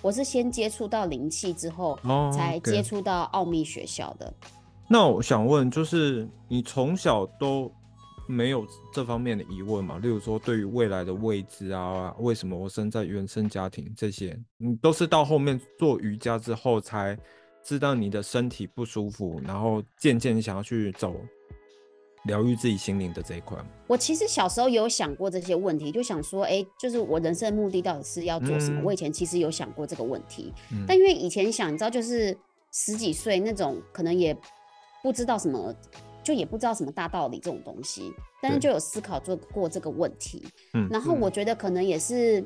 [0.00, 4.32] 我是先接触到灵气之后，哦才接触到奥秘学校的。
[4.88, 7.70] 那我想问，就是你从小都
[8.30, 9.98] 没有这方面的疑问嘛？
[9.98, 17.18] 例如说，对于未来的位置啊，为什么我生在原生家庭这些，你都是到后面做瑜伽之后才
[17.62, 21.14] 知道你的身体不舒服，然后渐渐想要去走
[22.24, 23.58] 疗愈自己心灵的这一块。
[23.86, 28.80] 我其实小时候有想过这些问题，就想说，哎，就是我人生的目的到底是要做什么？
[28.80, 32.36] 嗯我以前其实有想过这个问题，嗯但因为以前想，你知道，就是
[32.72, 34.36] 十几岁那种，可能也
[35.02, 35.74] 不知道什么，
[36.22, 40.46] 就也不知道什么大道理这种东西，但是就有思考做过这个问题。
[40.74, 42.44] 嗯然后我觉得可能也是，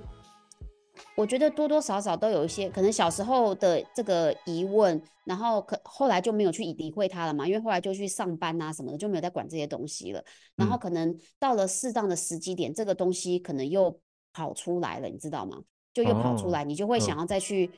[1.16, 10.24] 我觉得多多少少都有一些，可能小时候的这个疑问，然后可后来就没有去理会它了嘛，因为后来就去上班啊什么的，就没有再管这些东西了。
[10.56, 14.00] 然后嗯可能到了适当的时机点，这个东西可能又
[14.32, 15.62] 跑出来了，你知道吗？
[15.92, 17.70] 就又跑出哦来，你就会想嗯要再去。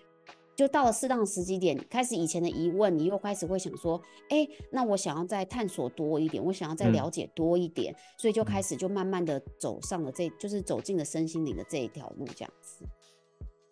[0.56, 12.84] 就到了适当的时机点，开始以前的疑问，你又开始会想说，哎，那我想要再探索多一点，我想要再嗯了解多一点，所以就嗯开始就慢慢的走上了这，就是走进了身心灵的这一条路，这样子。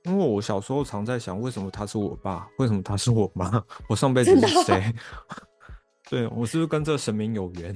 [0.05, 4.95] 因为我小时候常在想，为什么他是我爸，为什么他是我妈， 我上辈子是谁？
[6.11, 7.75] 对我是不是跟这神明有缘？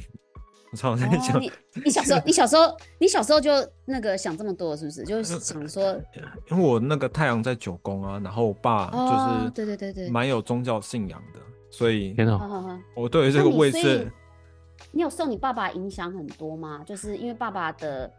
[0.70, 1.50] 我常常在哦，想，你
[1.84, 3.50] 你小时候，你小时候，你小时候就
[3.86, 5.02] 那个想这么多，是不是？
[5.04, 5.82] 就是想说，
[6.50, 14.10] 因为我那个太阳在九宫啊，然后我爸哦就是对对对对蛮有宗教信仰的，所以天哪，好好好，我对于这个位置，
[14.92, 16.82] 你有受你爸爸影响很多吗？
[16.84, 18.10] 就是因为爸爸的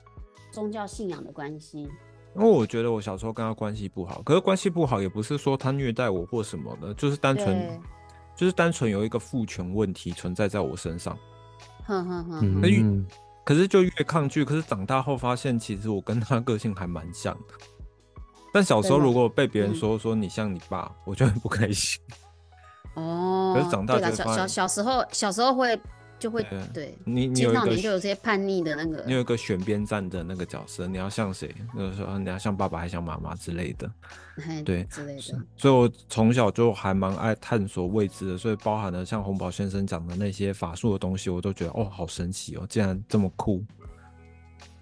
[0.52, 1.88] 宗教信仰的关系。
[2.36, 7.82] 因为我觉得我小时候跟他关系不好，可是关系不好也不是说他虐待我或什么的，就是单纯，
[8.36, 11.18] 就是单纯有一个父权问题存在在我身上。
[12.06, 13.06] 哼哼哼
[13.44, 17.54] 可是就越抗拒，可是长大后发现，其实我跟他个性还蛮像的。
[18.54, 22.00] 但小时候如果被别人嗯说说你像你爸，我就很不开心。
[22.94, 25.80] 哦，可是长大对啦小小小时候小时候会
[26.20, 31.54] 就会对对，你你青少有一个年就有这些叛逆的那个你，有一个选边站的那个角色，你要像谁？
[31.76, 33.90] 就是说你要像爸爸还像妈妈之类的。
[34.36, 35.22] 嘿对之类的。
[35.58, 43.64] 所以我从小就还蛮爱探索未知的，所以包含了像红宝先生讲的那些法术的东西，我都觉得哦，好神奇哦，竟然这么酷。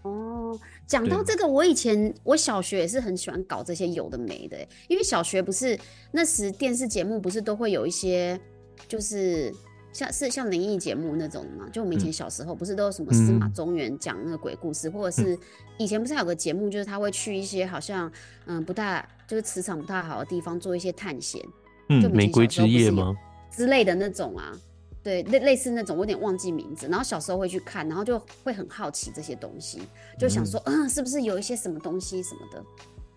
[0.04, 5.78] 哦，讲到对这个，我以前我小学也是很喜欢搞这些有的没的欸，因为小学不是
[6.12, 8.39] 那时电视节目不是都会有一些，
[8.88, 9.54] 就是
[9.97, 12.13] 像是像灵异节目那种嘛，就我们以前嗯。
[12.13, 13.53] 小时候不是都有什么司马嗯。
[13.53, 15.36] 中原讲那个鬼故事，或者是
[15.79, 18.12] 以前不是还有个节目，就是他会去一些好像
[18.45, 21.43] 嗯不大就是磁场不太好的地方做一些探险，
[21.89, 23.15] 嗯玫瑰之夜吗？
[23.49, 24.55] 之类的那种啊，
[25.01, 26.88] 对，类类似那种，我有点忘记名字。
[26.88, 29.81] 然后小时候会去看，然后就会很好奇这些东西，
[30.19, 32.63] 就想说，嗯，是不是有一些什么东西什么的，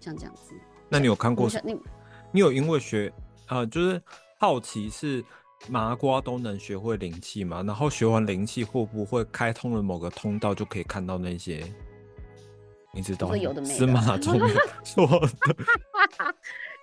[0.01, 0.55] 像这样子。
[0.88, 1.79] 那你有看过你
[2.33, 3.12] 你有因为学
[3.49, 4.01] 啊、就是
[4.38, 5.23] 好奇是
[5.68, 7.62] 麻瓜都能学会灵气嘛？
[7.62, 11.64] 然后学完灵气会不会开通了某个通道，就可以看到那些？
[12.92, 13.37] 你知道吗？
[13.37, 14.38] 有的没的司马中
[14.85, 15.29] 说的。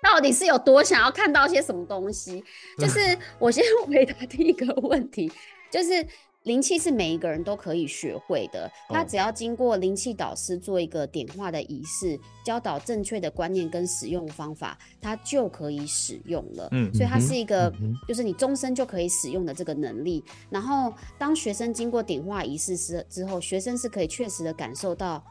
[0.02, 2.44] 到底是有多想要看到些什么东西？
[2.78, 5.30] 就是我先回答第一个问题，
[5.72, 6.06] 就是
[6.48, 16.70] 灵气是每一个人都可以学会的，他哦只要经过灵气导师做一个点化的仪式，教导正确的观念跟使用方法，它就可以使用了。
[16.72, 17.72] 嗯所以它是一个
[18.08, 20.24] 就是你终身就可以使用的这个能力。
[20.50, 25.22] 然后，当学生经过点化仪式之之后，学生是可以确实的感受到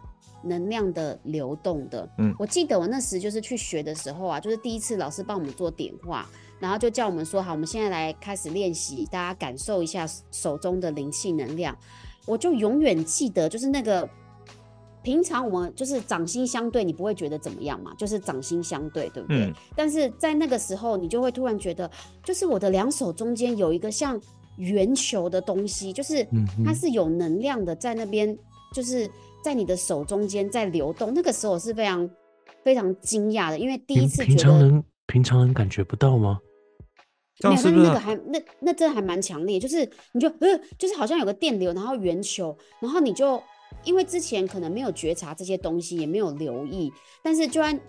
[0.42, 2.06] 能量的流动的。
[2.18, 11.76] 嗯我记得我那时就是去学的时候啊，就是第一次老师帮我们做点化，然后就叫我们说好，我们现在来开始练习，大家感受一下手中的灵气能量。
[12.26, 14.08] 我就永远记得，就是那个
[15.02, 19.44] 平常我们就是掌心相对，你不会觉得怎么样嘛，就是掌心相对，对不对？
[19.44, 21.88] 嗯但是在那个时候，你就会突然觉得，
[22.24, 24.20] 就是我的两手中间有一个像
[24.56, 26.26] 圆球的东西，就是
[26.64, 28.36] 它是有能量的，在那边
[28.74, 29.08] 就是
[29.44, 31.12] 在你的手中间在流动。
[31.14, 32.10] 那个时候我是非常
[32.64, 36.40] 非常惊讶的，因为第一次觉得平常人平常人感觉不到吗？
[37.38, 37.86] 这没有，但是样是不是？
[37.86, 43.42] 那个还那那真的还蛮强烈，就是你就呃，就是好像有个电流，然后圆球，然后你就
[43.84, 47.80] 因为之前可能没有觉察这些东西，也没有留意，但是就按嗯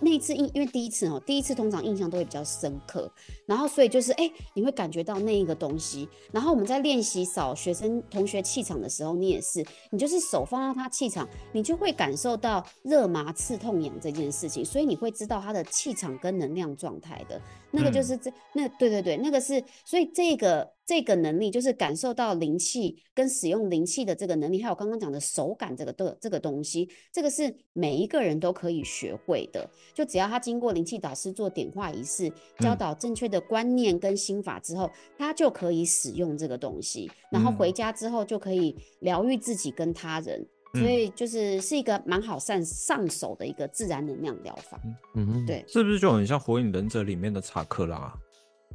[0.00, 3.10] 那一次印，因为第一次哦，第一次通常印象都会比较深刻，
[3.46, 17.40] 然后所以就是哎，你会感觉到那一个东西，然后我们在练习扫学生同学气场的时候，你也是，你就是手放到他气场，你就会感受到热麻刺痛痒这件事情，所以你会知道他的气场跟能量状态的。
[17.70, 29.68] 那个就是这、那对对对，那个是所以这个这个能力就是感受到灵气跟使用灵气的这个能力，还有刚刚讲的手感这个的这个东西，这个是每一个人都可以学会的。
[29.94, 40.46] 就只要他经过灵气导师做点化仪式，教嗯导正确的观念跟心法之后，他就可以使用这个东西，然后回嗯家之后就可以疗愈自己跟他人。
[40.74, 44.80] 所嗯以就是是一个蛮好上上手的一个自然能量疗法。
[45.14, 48.14] 嗯哼，对，是不是就很像《火影忍者》里面的查克拉啊？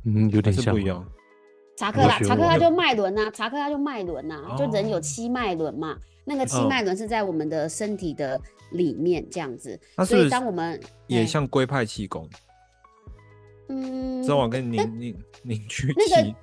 [0.06, 1.06] 嗯，有还点像不一样？
[1.80, 8.39] 查克拉，查克拉就脉轮呐，查克拉就脉轮呐，就人有哦七脉轮嘛，那个七嗯脉轮是在我们的身体的
[8.72, 12.28] 里面这样子，所以当我们也像龟派气功，
[13.70, 16.36] 嗯知道我跟凝凝凝聚那个，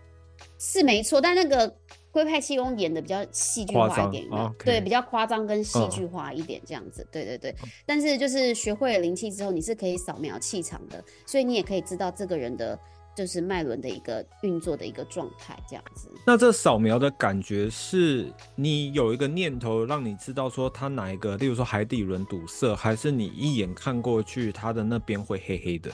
[0.59, 1.77] 是没错，但那个
[2.11, 7.55] 龟派气功演的比较戏剧化一点，哦对比较夸张跟戏嗯剧化一点这样子，对对对。
[7.85, 12.79] 但是就是学会了灵气之后，你是可以扫描气场的，所以你也可以知道这个人的
[13.17, 16.11] 就是脉轮的一个运作的一个状态这样子。
[16.27, 25.91] 那这扫描的感觉是你有一个念头让你知道说它哪一个，例如说海底轮堵塞，还是你一眼看过去它的那边会黑黑的？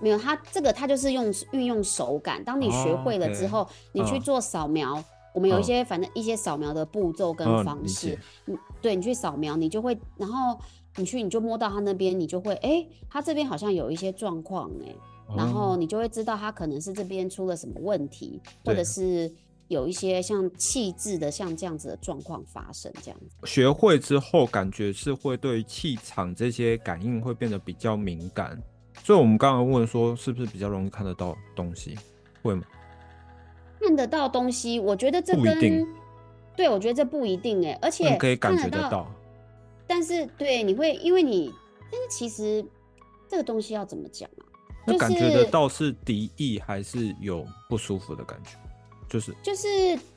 [0.00, 2.42] 没有，它这个它就是用运用手感。
[2.44, 10.58] 当你学哦会了之后，你去嗯做扫描，我们有一嗯些反正一些扫描的步骤跟嗯方式嗯，对你去扫描，你就会，然后
[10.96, 14.92] 你去你就摸到它那边，你就会，哎，它这边好像有一些状况，哎，
[15.36, 19.30] 然后哦你就会知道他可能是这边出了什么问题，或者是
[19.68, 23.46] 有一些像气质的像这样子的状况发生，这样子。
[23.46, 28.60] 学会之后，感觉是会对气场这些感应会变得比较敏感。
[29.02, 31.96] 所以我们刚刚问说，是不是比较容易看得到东西？
[32.42, 32.62] 会吗？
[33.80, 35.88] 看得到东西，我觉得这跟不一定
[36.54, 39.10] 对我觉得这不一定哎，而且但可以感觉得到。
[39.86, 41.52] 但是对，你会因为你，
[41.90, 42.64] 但是其实
[43.28, 44.44] 这个东西要怎么讲啊？
[44.86, 48.50] 就那感觉得是到是敌意还是有不舒服的感觉？
[49.08, 49.68] 就是就是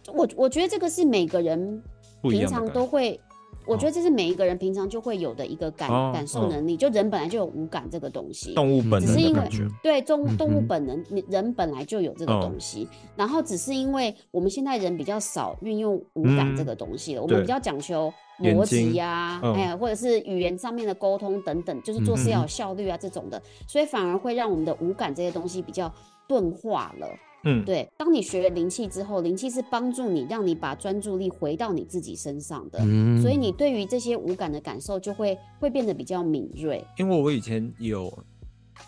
[0.07, 1.83] 我我觉得这个是每个人
[2.21, 2.65] 平常。
[2.69, 3.19] 都会，
[3.67, 8.53] 我觉哦得这是每一个人平常就会有的一个感、哦感受哦能力，就人本来就有五感这个东西。
[8.53, 9.49] 动物本能只是因为。
[9.81, 25.91] 对动嗯动物本能，你人本来就有这个哦东西，然后只是因为我们现在人比较少运用五感这嗯个东西了，我们比较讲求眼逻辑睛呀、嗯哎、或者是语言上面的沟通等等，就是做事要有效率啊这种的，所以反而会让我们的五感这些东西比较
[26.27, 27.07] 钝化了。
[27.45, 36.83] 嗯，对，当你学了灵气之后，灵气是帮助你，让你把专注力回到你自己身上的，嗯，所以你对于这些五感的感受就会会变得比较敏锐。
[36.97, 38.11] 因为我以前有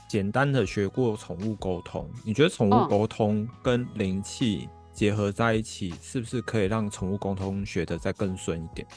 [0.09, 8.87] 简单的学过宠物沟通，你觉得宠物嗯沟通跟灵气结合在一起，是不是可以让宠物沟通学得再更顺一点？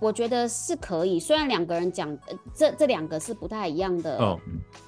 [0.00, 4.38] 我觉得是可以，虽然两个人讲，呃、这这两个是不太一样的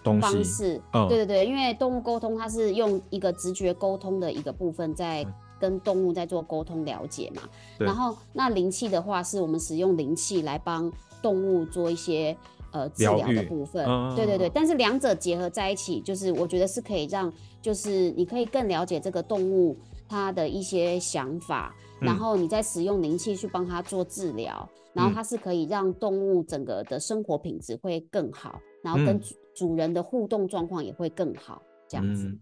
[0.02, 0.80] 方式。
[0.92, 7.42] 哦对对对，因为动物沟通它是用一个直觉沟通的一个部分在嗯跟动物在做沟通了解嘛。
[7.78, 10.90] 然后那灵气的话，是我们使用灵气来帮
[11.20, 12.36] 动物做一些
[12.72, 13.86] 呃治疗的部分。
[13.86, 19.76] 嗯对对对，但是两者结合在一起，就是我觉得是可以让，就是你可以更了解这个动物
[20.08, 22.18] 它的一些想法，然嗯。
[22.18, 25.14] 后你再使用灵气去帮它做治疗，然后嗯。
[25.14, 29.20] 它是可以让动物整个的生活品质会更好，然后跟嗯。
[29.20, 32.26] 主主人的互动状况也会更好，这样子。
[32.26, 32.40] 嗯。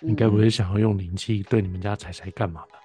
[0.00, 2.78] 你该不会想要用灵气对你们家彩彩干嘛吧？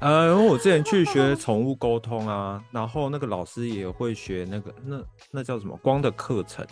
[0.00, 6.66] 呃，因为我之前去学宠物沟通啊，然后那个老师也会学那个那那叫什么光的课程，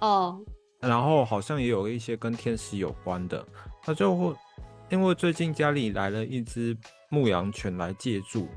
[0.00, 0.38] 哦，
[0.80, 3.42] 然后好像也有一些跟天使有关的，
[3.80, 4.34] 他就会
[4.90, 6.76] 因为最近家里来了一只
[7.10, 8.48] 牧羊犬来借住，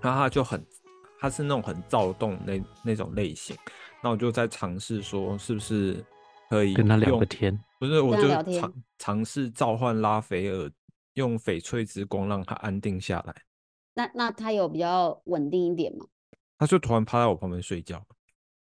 [0.00, 0.66] 然后它就很，
[1.20, 3.56] 它是那种很躁动那那种类型，
[4.02, 6.04] 那我就在尝试说是不是
[6.50, 10.70] 可以跟他聊用个天，不是，我就尝尝试召唤拉斐尔，
[11.14, 13.34] 用翡翠之光让它安定下来。
[13.94, 16.06] 那那它有比较稳定一点吗？
[16.58, 18.02] 它就突然趴在我旁边睡觉，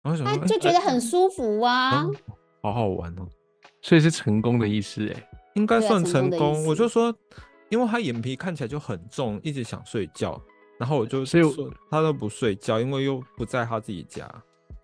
[0.03, 2.03] 然后想说，哎它就觉得很舒服啊。
[2.03, 2.13] 嗯
[2.63, 3.25] 好好玩哦，
[3.81, 5.29] 所以是成功的意思哎。
[5.53, 6.65] 应该算成功。
[6.65, 7.15] 我就说，
[7.69, 10.41] 因为他眼皮看起来就很重，一直想睡觉，
[10.77, 14.29] 然后我就所以我说它都不睡觉，因为又不在他自己家。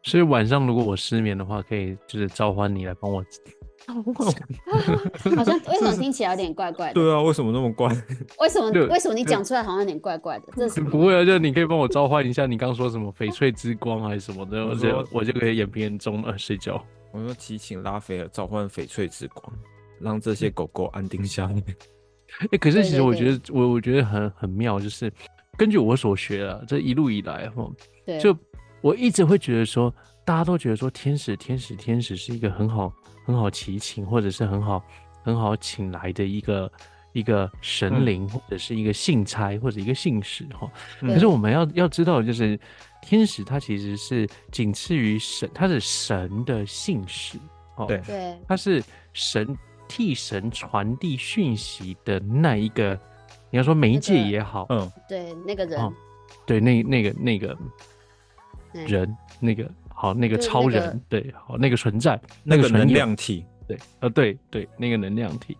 [0.03, 3.23] 所以晚上如果我失眠的话，可以就是召唤你来帮我。
[3.86, 6.93] 好像 为什么听起来有点怪怪的？
[6.93, 7.88] 对啊，为什么那么怪？
[8.39, 10.45] 为什么为什么你讲出来好像有点怪怪的？
[10.55, 16.81] 这是不会啊，就你可以帮我召唤一下，你刚刚说什么翡翠之光还是什么的，我我就我就可以眼皮很重了睡觉。
[17.11, 19.53] 我说提醒拉斐尔召唤翡翠之光，
[19.99, 21.63] 让这些狗狗安定下来。
[22.39, 25.11] 哎、可是其实我觉得我我觉得很很妙，就是
[25.57, 27.69] 根据我所学啊，这一路以来哈，
[28.05, 28.36] 对，就
[28.81, 29.93] 我一直会觉得说，
[30.25, 32.91] 大家都觉得说天使天使天使是一个很好
[33.25, 34.84] 很好祈请，或者是很好
[35.23, 36.71] 很好请来的一个
[37.13, 38.05] 一个神嗯。
[38.05, 40.69] 灵，或者是一个信差，或者一个信使哈。
[41.01, 41.13] 嗯。
[41.13, 42.59] 可是我们要要知道，就是
[43.01, 47.38] 天使它其实是仅次于神，它是神的信使
[47.77, 47.99] 哦，对。
[47.99, 48.38] 对。
[48.47, 49.55] 它是神
[49.95, 52.99] 替神传递讯息的那一个，
[53.51, 55.93] 你要说媒介那个也好，嗯，对那个人哦，
[56.47, 57.55] 对，那那个那个
[58.73, 65.55] 嗯人，那个好，那个超人，对，好，那个存在，那个能，量体，对，呃，对对，那个能量体，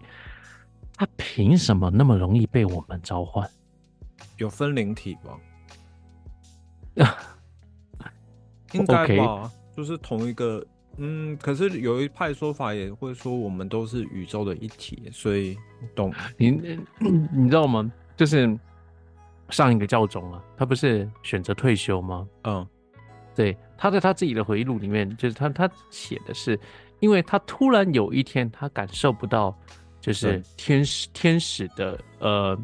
[0.96, 3.48] 他凭什么那么容易被我们召唤？
[4.38, 5.38] 有分灵体吗？
[8.74, 10.66] 应该 OK 吧，就是同一个。
[10.98, 15.58] 嗯，可是有一派说法也会说我们都是宇宙的一体，所以
[15.96, 16.52] 懂你
[17.32, 17.92] 你知道吗？
[18.16, 18.58] 就是
[19.50, 22.28] 上一个教宗啊，他不是选择退休吗？
[22.44, 22.68] 嗯
[23.36, 26.60] 对，他在他自己的回忆录里面，就是他他写的是，
[27.00, 29.58] 因为他突然有一天他感受不到，
[30.00, 32.56] 就是天使天使的呃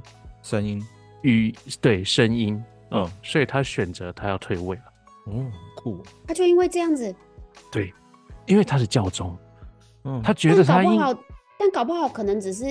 [0.44, 0.80] 声音，
[1.24, 1.52] 与
[1.82, 2.54] 对声音，
[2.92, 4.84] 嗯嗯，所以他选择他要退位了。
[5.26, 7.16] 哦，酷，他就因为这样子，
[7.72, 7.92] 对，
[8.50, 9.38] 因为他是教宗，
[10.04, 11.24] 嗯，他觉得他应但搞不好，
[11.60, 12.66] 但搞不好可能只是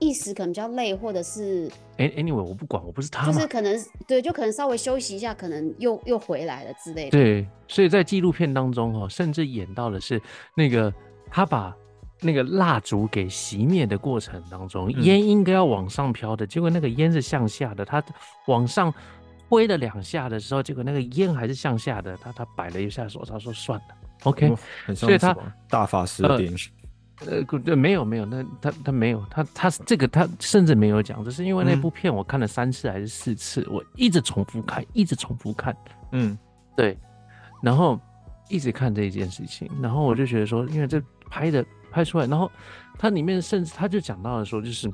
[0.00, 7.10] 一时可能比较累，或者是哎 anyway 我不管，我不是他就是，可能对，就可能稍微休息一下，可能又又回来了之类的。
[7.10, 10.20] 对，所以在纪录片当中哦，甚至演到的是
[10.56, 10.92] 那个
[11.30, 11.74] 他把
[12.20, 18.02] 那个蜡烛给熄灭的过程当中，嗯烟应该要往上飘的，结果那个烟是向下的，他
[18.46, 18.92] 往上
[19.48, 23.84] 挥了两下的时候，结果那个烟还是向下的，他他摆了一下手，他说算了
[24.24, 25.34] ，OK，哦很像所以他
[25.68, 26.58] 大法师的呃电影，
[27.26, 31.80] 呃，对，没有没有，那他他没有，他他这个他甚至没有讲，只是因为那嗯。
[31.80, 35.74] 部片我看了三次还是四次，我一直重复看，一直重复看，
[36.12, 36.36] 嗯。
[36.76, 36.98] 对，
[37.62, 37.98] 然后
[38.48, 41.00] 一直看这一件事情，然后我就觉得说，因为这
[41.30, 42.50] 拍的拍出来，然后
[42.98, 44.92] 它里面甚至他就讲到了说，就是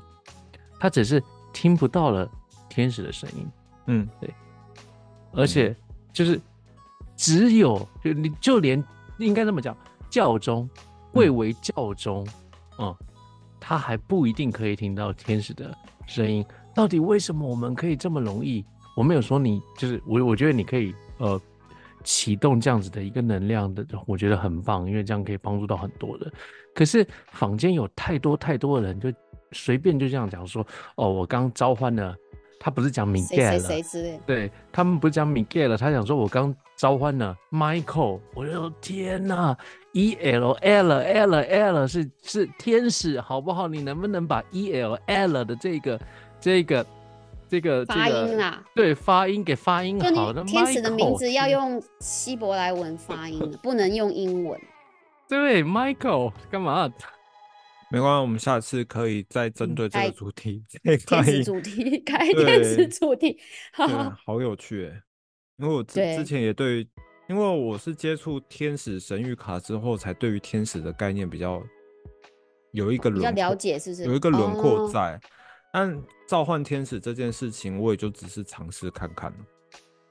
[0.78, 1.22] 他只是
[1.52, 2.30] 听不到了
[2.68, 3.48] 天使的声音，
[3.86, 4.08] 嗯。
[4.20, 4.32] 对。
[5.32, 5.74] 而且
[6.12, 6.40] 就是
[7.16, 8.82] 只有就你就连
[9.26, 9.76] 应该这么讲，
[10.08, 10.68] 教宗
[11.12, 12.26] 贵为教宗，
[12.78, 12.94] 嗯，
[13.58, 16.44] 他还不一定可以听到天使的声音。
[16.74, 18.64] 到底为什么我们可以这么容易？
[18.96, 21.40] 我没有说你就是我，我觉得你可以呃
[22.04, 26.32] 启动这样子的一个能量的，我觉得很棒，因为这样可以帮助到很多人。
[26.74, 29.12] 可是坊间有太多太多的人就
[29.52, 30.66] 随便就这样讲说，
[30.96, 32.14] 哦，我刚召唤了，
[32.62, 39.56] 他不是讲谁谁 Miguel 对他们不是讲 Miguel 了，他想说我刚召唤了 Michael，我就说天哪
[39.92, 43.66] ，E L L L L 是是天使，好不好？
[43.66, 45.98] 你能不能把 E L L 的这个
[46.38, 46.86] 这个
[47.48, 54.60] 这个发音啊，对发音给发音好的你天使的名字要用希伯来文发音，不能用英文。
[55.26, 56.92] 对 Michael 干嘛？
[57.90, 63.38] 没关系，我们下次可以再针对这开个主题再天开一使主题 开对天使主题，
[63.72, 63.86] 好，
[64.24, 65.02] 好有趣哎，
[65.58, 66.86] 因为我之之前也对
[67.28, 71.62] 因为我是接触天使神谕卡之后，才对于天使的概念比较
[72.72, 74.04] 有一个比较了解，是不是？
[74.04, 75.20] 有一个轮廓哦在。
[75.72, 79.36] 但召唤天使这件事情，我也就只是尝试看看了。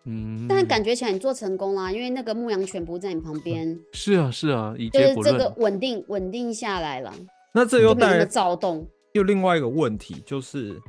[0.05, 7.13] 嗯，但感觉起来你做成功啦，因为那个牧羊犬不在你旁边，是啊是啊，以就是这个稳定稳定下来了，
[7.53, 8.87] 那这又带就没有那么躁动。
[9.13, 10.79] 又另外一个问题，就是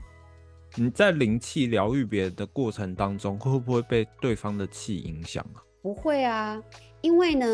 [0.76, 5.62] 你在灵气疗愈别人的过程当中，会不会被对方的气影响啊？
[5.82, 6.62] 不会啊，
[7.00, 7.46] 因为呢，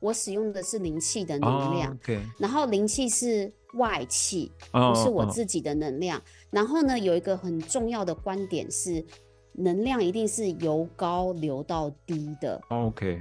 [0.00, 1.98] 我使用的是灵气的能量，
[2.38, 6.20] 然后灵气是外气，哦不是我哦自己的能量。
[6.50, 9.04] 然后呢，有一个很重要的观点是，
[9.52, 13.20] 能量一定是由高流到低的，哦 OK，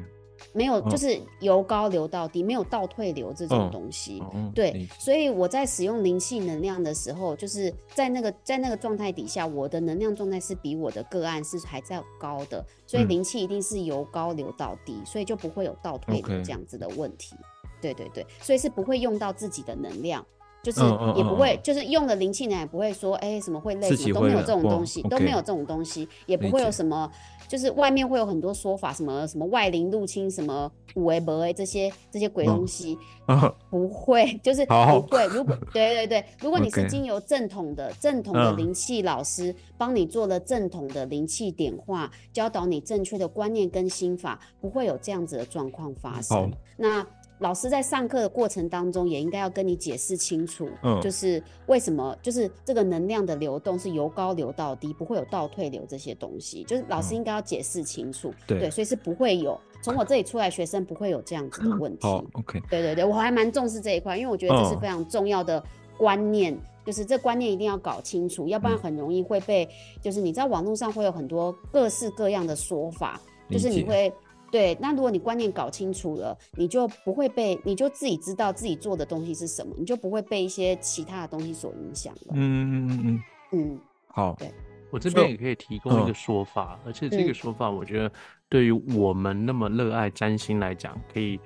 [0.53, 4.21] 没有嗯就是由高流到低，没有倒退流这种嗯东西。
[4.53, 17.35] 对，所以我在使用灵气能量的时候，就是在那个在那个状态底下，我的能量状态是比我的个案是还在高的，所以嗯灵气一定是由高流到低，所以就不会有倒退流这样子的问题。
[17.79, 20.25] 对对对，所以是不会用到自己的能量。
[20.63, 20.81] 就是
[21.15, 21.57] 也不会，嗯。
[21.57, 27.09] 嗯就是用了灵气呢，也不会说，哎、什么会累，自什么都没有这种东西，都没有这种东西，也不会有什么，
[27.47, 35.25] 就是外面会有很多说法，什么什么外灵入侵，什么五维博维这些这些鬼嗯东西，啊，不会，就是不会。
[35.27, 38.57] 如果 对对对，如果你是经由正统的正统的嗯。
[38.57, 46.51] 灵气老师帮你做了正统的灵气点化，教导你正确的观念跟心法，不会有这样子的状况发生。
[46.75, 47.05] 那
[47.39, 50.99] 老师在上课的过程当中，也应该要跟你解释清楚，嗯。
[51.01, 58.69] 就是为什么，就是这个能量的流动是由高流到低，不会有倒退流这些东西，就是老师嗯应该要解释清楚，对。
[58.71, 62.07] 所以是不会有从我这里出来学生不会有这样子的问题。
[62.07, 64.79] 好 OK，对对对，我还蛮重视这一块，因为我觉得这是嗯。
[64.79, 65.63] 非常重要的
[65.95, 69.69] 观念，就是这观念一定要搞清楚，要不然嗯很容易会被，
[70.01, 73.21] 就是你在网络上会有很多各式各样的说法，
[73.51, 74.11] 就是你会。
[74.51, 82.33] 对，那如果你观念搞清楚了，你就不会被，你就自己知道自己做的东西是什么，你就不会被一些其他的东西所影响了。
[82.33, 84.51] 嗯嗯嗯嗯，嗯，好，对
[84.89, 88.11] 我这边也可以提供一个嗯说法，而且这个嗯说法，我觉得
[88.47, 91.37] 对于我们那么热爱占星来讲，可以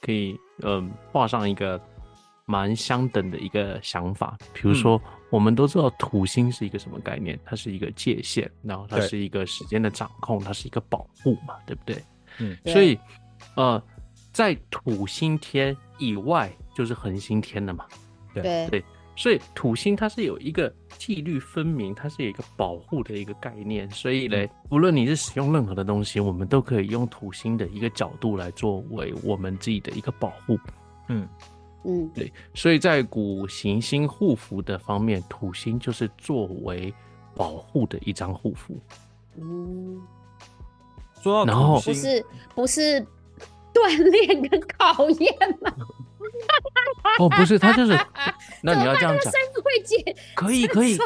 [0.00, 1.78] 可以嗯画上一个
[2.46, 4.38] 蛮相等的一个想法。
[4.54, 12.02] 比如嗯说，我们都知道土星是一个什么概念，它是一个界限，然后它是一个时间的掌控，它是一个保护嘛，对不对？
[12.38, 12.56] 嗯。
[12.66, 12.98] 所以
[13.56, 13.82] 呃，
[14.32, 17.84] 在土星天以外就是恒星天了嘛。
[18.34, 18.84] 对，对。
[19.16, 23.90] 所以土星它是有一个纪律分明，它是有一个保护的一个概念。
[23.90, 30.58] 所以嘞，无论你是使用任何的东西，我们都可以用土星的一个角度来作为我们自己的一个保护。
[31.08, 31.28] 嗯。
[31.84, 36.92] 嗯，对，所以在古行星护符的方面，土星就是作为
[37.36, 38.76] 保护的一张护符。
[39.36, 40.00] 嗯，
[41.28, 42.24] 说到然后不是
[42.54, 43.06] 不是
[43.74, 45.72] 锻炼跟考验吗？
[47.18, 47.92] 哦，不是，他就是，
[48.62, 49.32] 那你要这样讲，
[50.34, 50.96] 可以可以，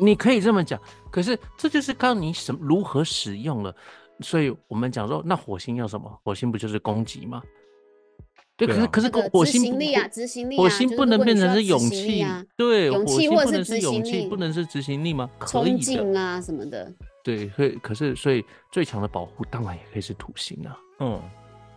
[0.00, 0.80] 你可以这么讲。
[1.10, 3.74] 可是这就是看你什么如何使用了。
[4.20, 6.20] 所以我们讲说，那火星要什么？
[6.22, 7.42] 火星不就是攻击吗？
[8.56, 15.28] 对，可是可是火星行力啊，执行力啊，火星不能变成是勇气啊，，对，勇火星不气或者是能是勇气，执行力不能是执行力吗？
[15.38, 16.92] 可冲，劲啊什么的，
[17.24, 20.78] 对，所以可是所以最强的保护当然也可以是土星啊。
[21.00, 21.20] 嗯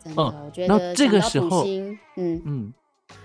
[0.03, 1.65] 真的，嗯我觉那这得想到个时候，
[2.17, 2.73] 嗯，嗯，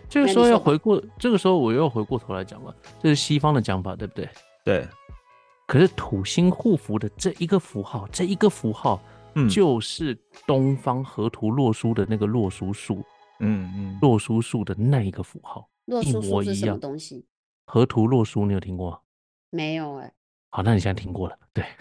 [0.09, 4.29] 这个时候要回过，这个时候我又要回过头来讲了，这是西方的讲法，对不对？
[4.65, 4.89] 对，
[5.67, 9.03] 可是土星护符的这一个符号，这一个符号，
[9.35, 10.17] 嗯就是
[10.47, 13.05] 东方河图洛书的那个洛书数，
[13.41, 16.81] 嗯嗯，洛书数的那一个符号，洛一叔叔是什么模一样。
[16.81, 17.27] 东西？
[17.67, 18.99] 河图洛书你有听过吗？
[19.51, 20.13] 没有哎，
[20.55, 21.65] 好，那你现在听过了，对。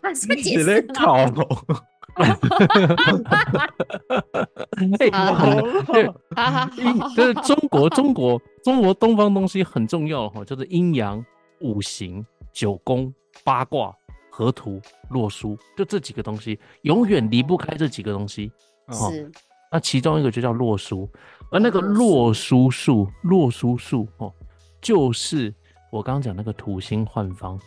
[0.00, 1.42] 把这你解释在考很好，
[2.14, 2.36] 哎好
[4.76, 5.50] 很对，好好
[6.76, 11.24] 阴好好，就是中国中国中国东方东西很重要哈，就是阴阳、
[11.60, 13.92] 五行、九宫、八卦、
[14.30, 18.52] 河图、洛书，就这几个东西，永远离不开这几个东西。
[18.86, 19.28] 哦是
[19.72, 21.08] 那其中一个就叫洛书，
[21.50, 24.30] 而那个洛洛书树，洛书树哦，
[24.82, 25.52] 就是
[25.92, 27.60] 我刚刚讲那个土星换方，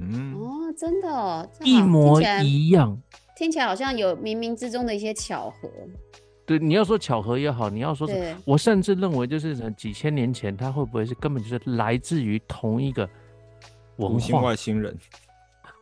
[0.00, 3.00] 嗯，哦，真的哦，一模一样。
[3.36, 5.70] 听起来好像有冥冥之中的一些巧合，
[6.44, 13.08] 对，你要说巧合也好，你要说是对，我甚至认为就是呃几千年前，它会不会是根本就是来自于同一个
[13.98, 14.40] 文化？
[14.40, 14.98] 外星人，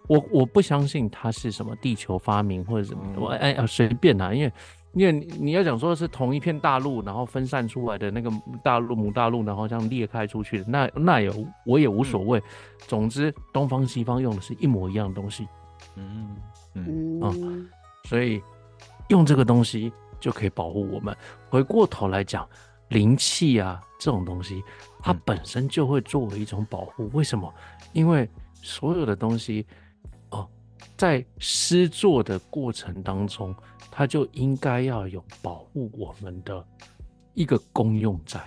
[0.08, 3.22] 我我不相信它是什么地球发明或者什么，嗯。
[3.22, 4.52] 我哎啊随便啦，因为
[4.98, 8.28] 因为你你要讲说是同一片大陆，然后分散出来的那个
[8.64, 11.30] 大陆母大陆，然后这样裂开出去的，那那也
[11.64, 12.42] 我也无所谓。
[12.78, 15.46] 总之，东方西方用的是一模一样的东西。
[15.94, 16.36] 嗯
[16.74, 17.68] 嗯嗯，
[18.04, 18.42] 所以
[19.08, 21.16] 用这个东西就可以保护我们。
[21.48, 22.48] 回过头来讲，
[22.88, 24.64] 灵气啊这种东西，
[25.00, 27.08] 它嗯本身就会作为一种保护。
[27.12, 27.54] 为什么？
[27.92, 28.28] 因为
[28.62, 29.64] 所有的东西，
[30.30, 30.48] 哦，
[30.96, 33.54] 在施作的过程当中，
[33.98, 36.64] 它就应该要有保护我们的
[37.34, 38.38] 一个功用在。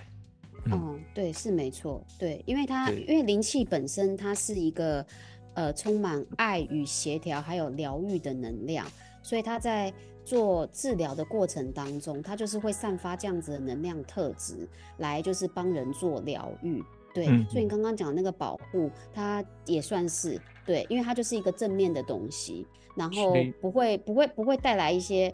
[0.64, 5.04] 嗯嗯，对，是没错，对，因为它因为灵气本身它是一个
[5.52, 8.86] 呃充满爱与协调还有疗愈的能量，
[9.22, 9.92] 所以它在
[10.24, 16.82] 做治疗的过程当中，它就是会散发这样子的能量特质，来就是帮人做疗愈。
[17.12, 25.32] 对，嗯所以你刚刚讲的那个保护，它也算是对，因为它就是一个正面的东西，然后不会不会不会带来一些，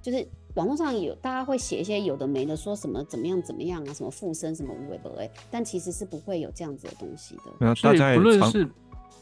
[0.00, 7.42] 就是网络上有大家会写一些有的没的，说什么怎么样怎么样啊，什么附身什么无为不为，但其实是不会有这样子的东西的。
[7.58, 8.68] 没有，大家也常不论是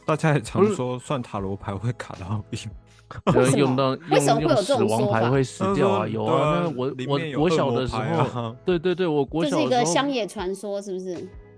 [0.04, 2.60] 大家也常说算塔罗牌会卡到病，
[3.34, 6.08] 为什么用到为什么用用死会有这种说法亡牌会死掉啊？
[6.08, 11.16] 有啊那我我我小的时候， 对对对，我国就是一个小的时候乡野传说，是不是？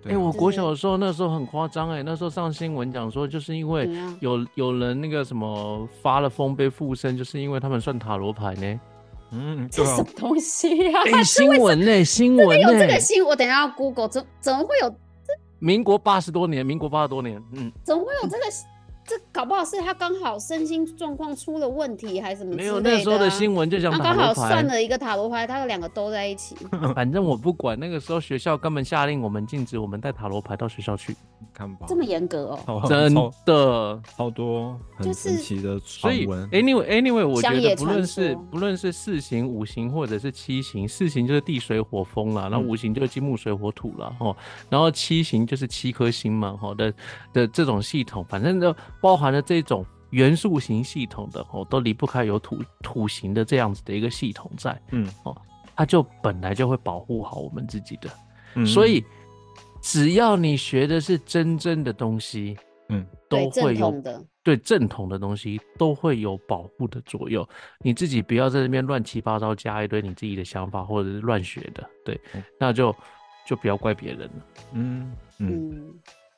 [0.08, 3.88] 哎、我国小的时候那时候很夸张哎，那时候上新闻讲说，就是因为
[4.20, 8.80] 有有人那个什么发了疯被附身，就是因为他们算塔罗牌呢。
[9.30, 11.02] 嗯，这什么，东西啊？
[11.04, 12.04] 欸、新闻呢？
[12.04, 12.78] 新闻有呢？
[12.78, 14.94] 这个新，我等一下要 Google，怎怎么会有
[15.58, 18.44] 民国八十多年，民国八十多年，嗯，怎么会有这个？
[19.06, 24.32] 这搞不好是他刚好身心状况出了问题，还是什么之没有类的啊那时候的新闻就讲他刚好。
[24.34, 26.56] 算了一个塔罗牌，他两个都在一起。
[26.94, 31.16] 反正我不管，那个时候学校根本下令我们禁止我们带塔罗牌到学校去，
[31.52, 32.82] 看吧，这么严格哦。
[32.88, 34.00] 真的。
[34.16, 36.50] 好多很就是神奇的所以传闻。
[36.50, 44.34] ，anyway anyway，我觉得不论是不论是四行、五行或者是七行，四行就是地水火风啦，然后嗯五行就是金木水火土了，哈，
[44.68, 46.92] 然后七行就是七颗星嘛，哈的
[47.32, 48.74] 的这种系统，反正都
[49.04, 55.06] 包含了这种元素型系统的，哦，都离不开有土土型的这样子的一个系统在，嗯。
[55.24, 55.36] 哦
[55.76, 58.08] 它就本来就会保护好我们自己的，
[58.54, 58.64] 嗯。
[58.64, 59.04] 所以
[59.82, 62.56] 只要你学的是真正的东西，
[62.88, 67.46] 嗯，都会有的，对正统的东西都会有保护的作用。
[67.80, 72.94] 你自己不要在那边乱七八糟加一堆你自己的想法，或者是乱学的，对嗯，那就
[73.44, 74.46] 就不要怪别人了。
[74.72, 75.12] 嗯。
[75.40, 75.92] 嗯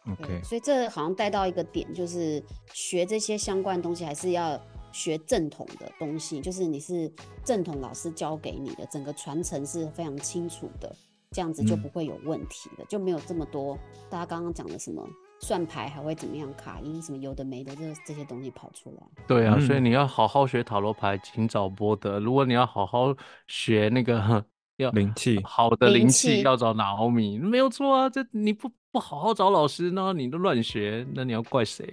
[0.07, 0.17] 嗯。
[0.21, 2.43] 对，OK，所以这好像带到一个点，就是
[2.73, 4.61] 学这些相关的东西，还是要
[4.93, 7.13] 学正统的东西，就是你是
[7.45, 10.95] 正统老师教给你的，整个传承是非常清楚的，
[11.33, 13.79] 这样子就嗯不会有问题的，就没有这么多
[14.09, 15.07] 大家刚刚讲的什么
[15.41, 19.07] 算牌还会怎么样卡音什么有的没的这这些东西跑出来。
[19.27, 22.19] 对啊，嗯所以你要好好学塔罗牌，请找波德。
[22.19, 23.15] 如果你要好好
[23.47, 24.43] 学那个
[24.77, 28.11] 要灵气好的灵灵气，要找哪欧米，没有错啊。
[28.11, 31.87] 这你不不好好找老师，那你都乱学，那你要怪谁？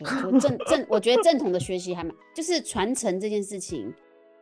[0.00, 3.92] 我正正，我觉得正统的学习还蛮，就是传承这件事情，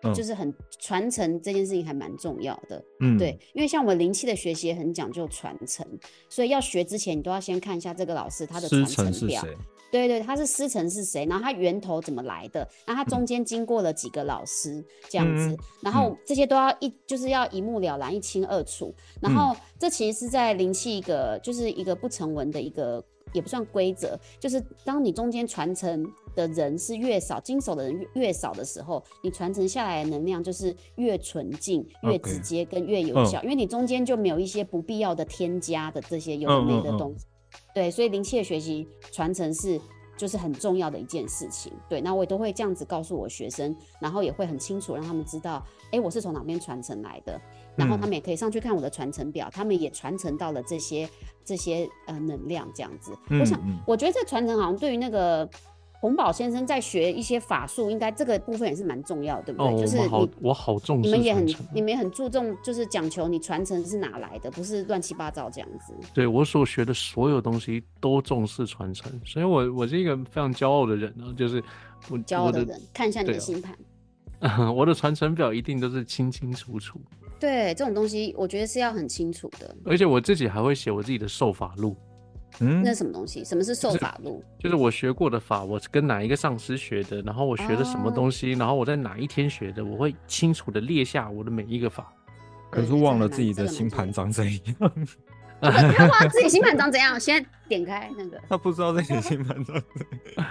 [0.03, 2.85] 嗯就是很传承这件事情还蛮重要的。
[3.01, 5.87] 嗯，对，因为像我们灵气的学习也很讲究传承，
[6.29, 9.05] 所以要学之前，你都要先看一下这个老师他的传承表。
[9.05, 9.57] 承是谁？
[10.01, 18.95] 对对，他是师承是谁，然后他源头怎么来的，然后他中间经过了几个老师这样子，嗯然后这些都要一就是要一目了然、一清二楚。
[19.21, 23.05] 然嗯后这其实是在灵气一个就是一个不成文的一个。
[23.33, 37.27] 也不算规则，就是当你中间传承的人是越少，经手的人越越少的时候，你传承下来的能量就是越纯净、越直接跟越有嗯效，因为你中间就没有一些不必要的添加的这些有的嗯嗯嗯没的东西。
[37.75, 39.81] 对，所以灵气的学习传承是
[40.17, 41.73] 就是很重要的一件事情。
[41.89, 45.61] 对，那我也都会这样子告诉我学生，然后也会很清楚让他们知道，
[45.91, 47.41] 哎，我是从哪边传承来的，
[47.77, 51.09] 然后他嗯们也可以上去看我的传承表，他们也传承到了这些
[51.45, 53.13] 这些呃能量这样子。
[53.41, 55.49] 我想，我觉得这传承好像对于那个。
[56.05, 59.81] 洪宝先生在学一些法术，应该这个部分也是蛮重要的，对不哦，对？
[59.81, 65.95] 就是我好你，我好重视你们也很，你们也很注重，就是讲求你传承是哪来的，不是乱七八糟这样子。
[66.13, 71.65] 对我所学的所有东西都重视传承，所以我我是一个非常骄傲的人呢，就是
[72.11, 73.75] 我骄傲的人，看一下你的星盘。
[74.77, 77.01] 我的传承表一定都是清清楚楚，
[77.41, 79.75] 对这种东西，我觉得是要很清楚的。
[79.87, 81.97] 而且我自己还会写我自己的受法录，
[82.61, 83.45] 嗯那是什么东西？
[83.45, 84.43] 什么是受法录？
[84.59, 92.13] 就是我学过的法，我是跟哪一个上师学的，然后我学的什么东西，然后我在哪一天学的，我会清楚的列下我的每一个法。
[92.71, 94.93] 可是忘了自己的星盘长怎样，
[95.61, 97.19] 他忘了自己星盘长怎样？
[97.21, 99.75] 现在点开那个，他不知道自己星盘长怎
[100.37, 100.47] 样。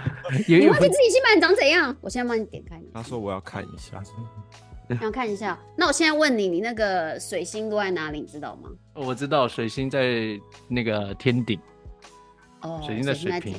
[0.48, 1.94] 你忘记自己星盘长怎样？
[2.00, 4.02] 我现在帮你点开你，他说我要看一下，
[5.02, 5.58] 要看一下。
[5.76, 8.20] 那我现在问你，你那个水星落在哪里？
[8.20, 8.70] 你知道吗？
[8.94, 11.60] 我知道水星在那个天顶，
[12.64, 13.54] 哦，水晶的水天瓶。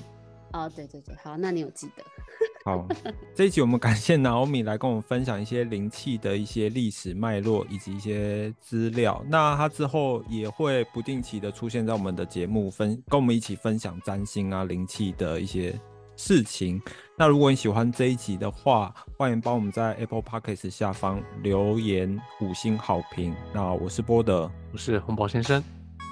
[0.52, 2.04] 哦，对对对，好，那你有记得？
[2.64, 2.88] 好，
[3.36, 9.24] 这一集我们感谢 Naomi 来跟我们分享一些灵气的一些历史脉络以及一些资料。
[9.28, 15.78] 那他之后也会不定期的出现在我们的节目，分跟我们一起分享占星啊灵气的一些
[16.16, 16.82] 事情。
[17.18, 23.36] 那如果你喜欢这一集的话，欢迎帮我们在 Apple Podcast 下方留言五星好评。
[23.54, 25.62] 那我是波德，我是红宝先生，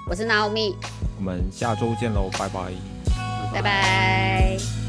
[0.06, 0.74] 我是 Naomi，
[1.16, 2.72] 我们下周见喽，拜拜，
[3.52, 4.83] 拜拜。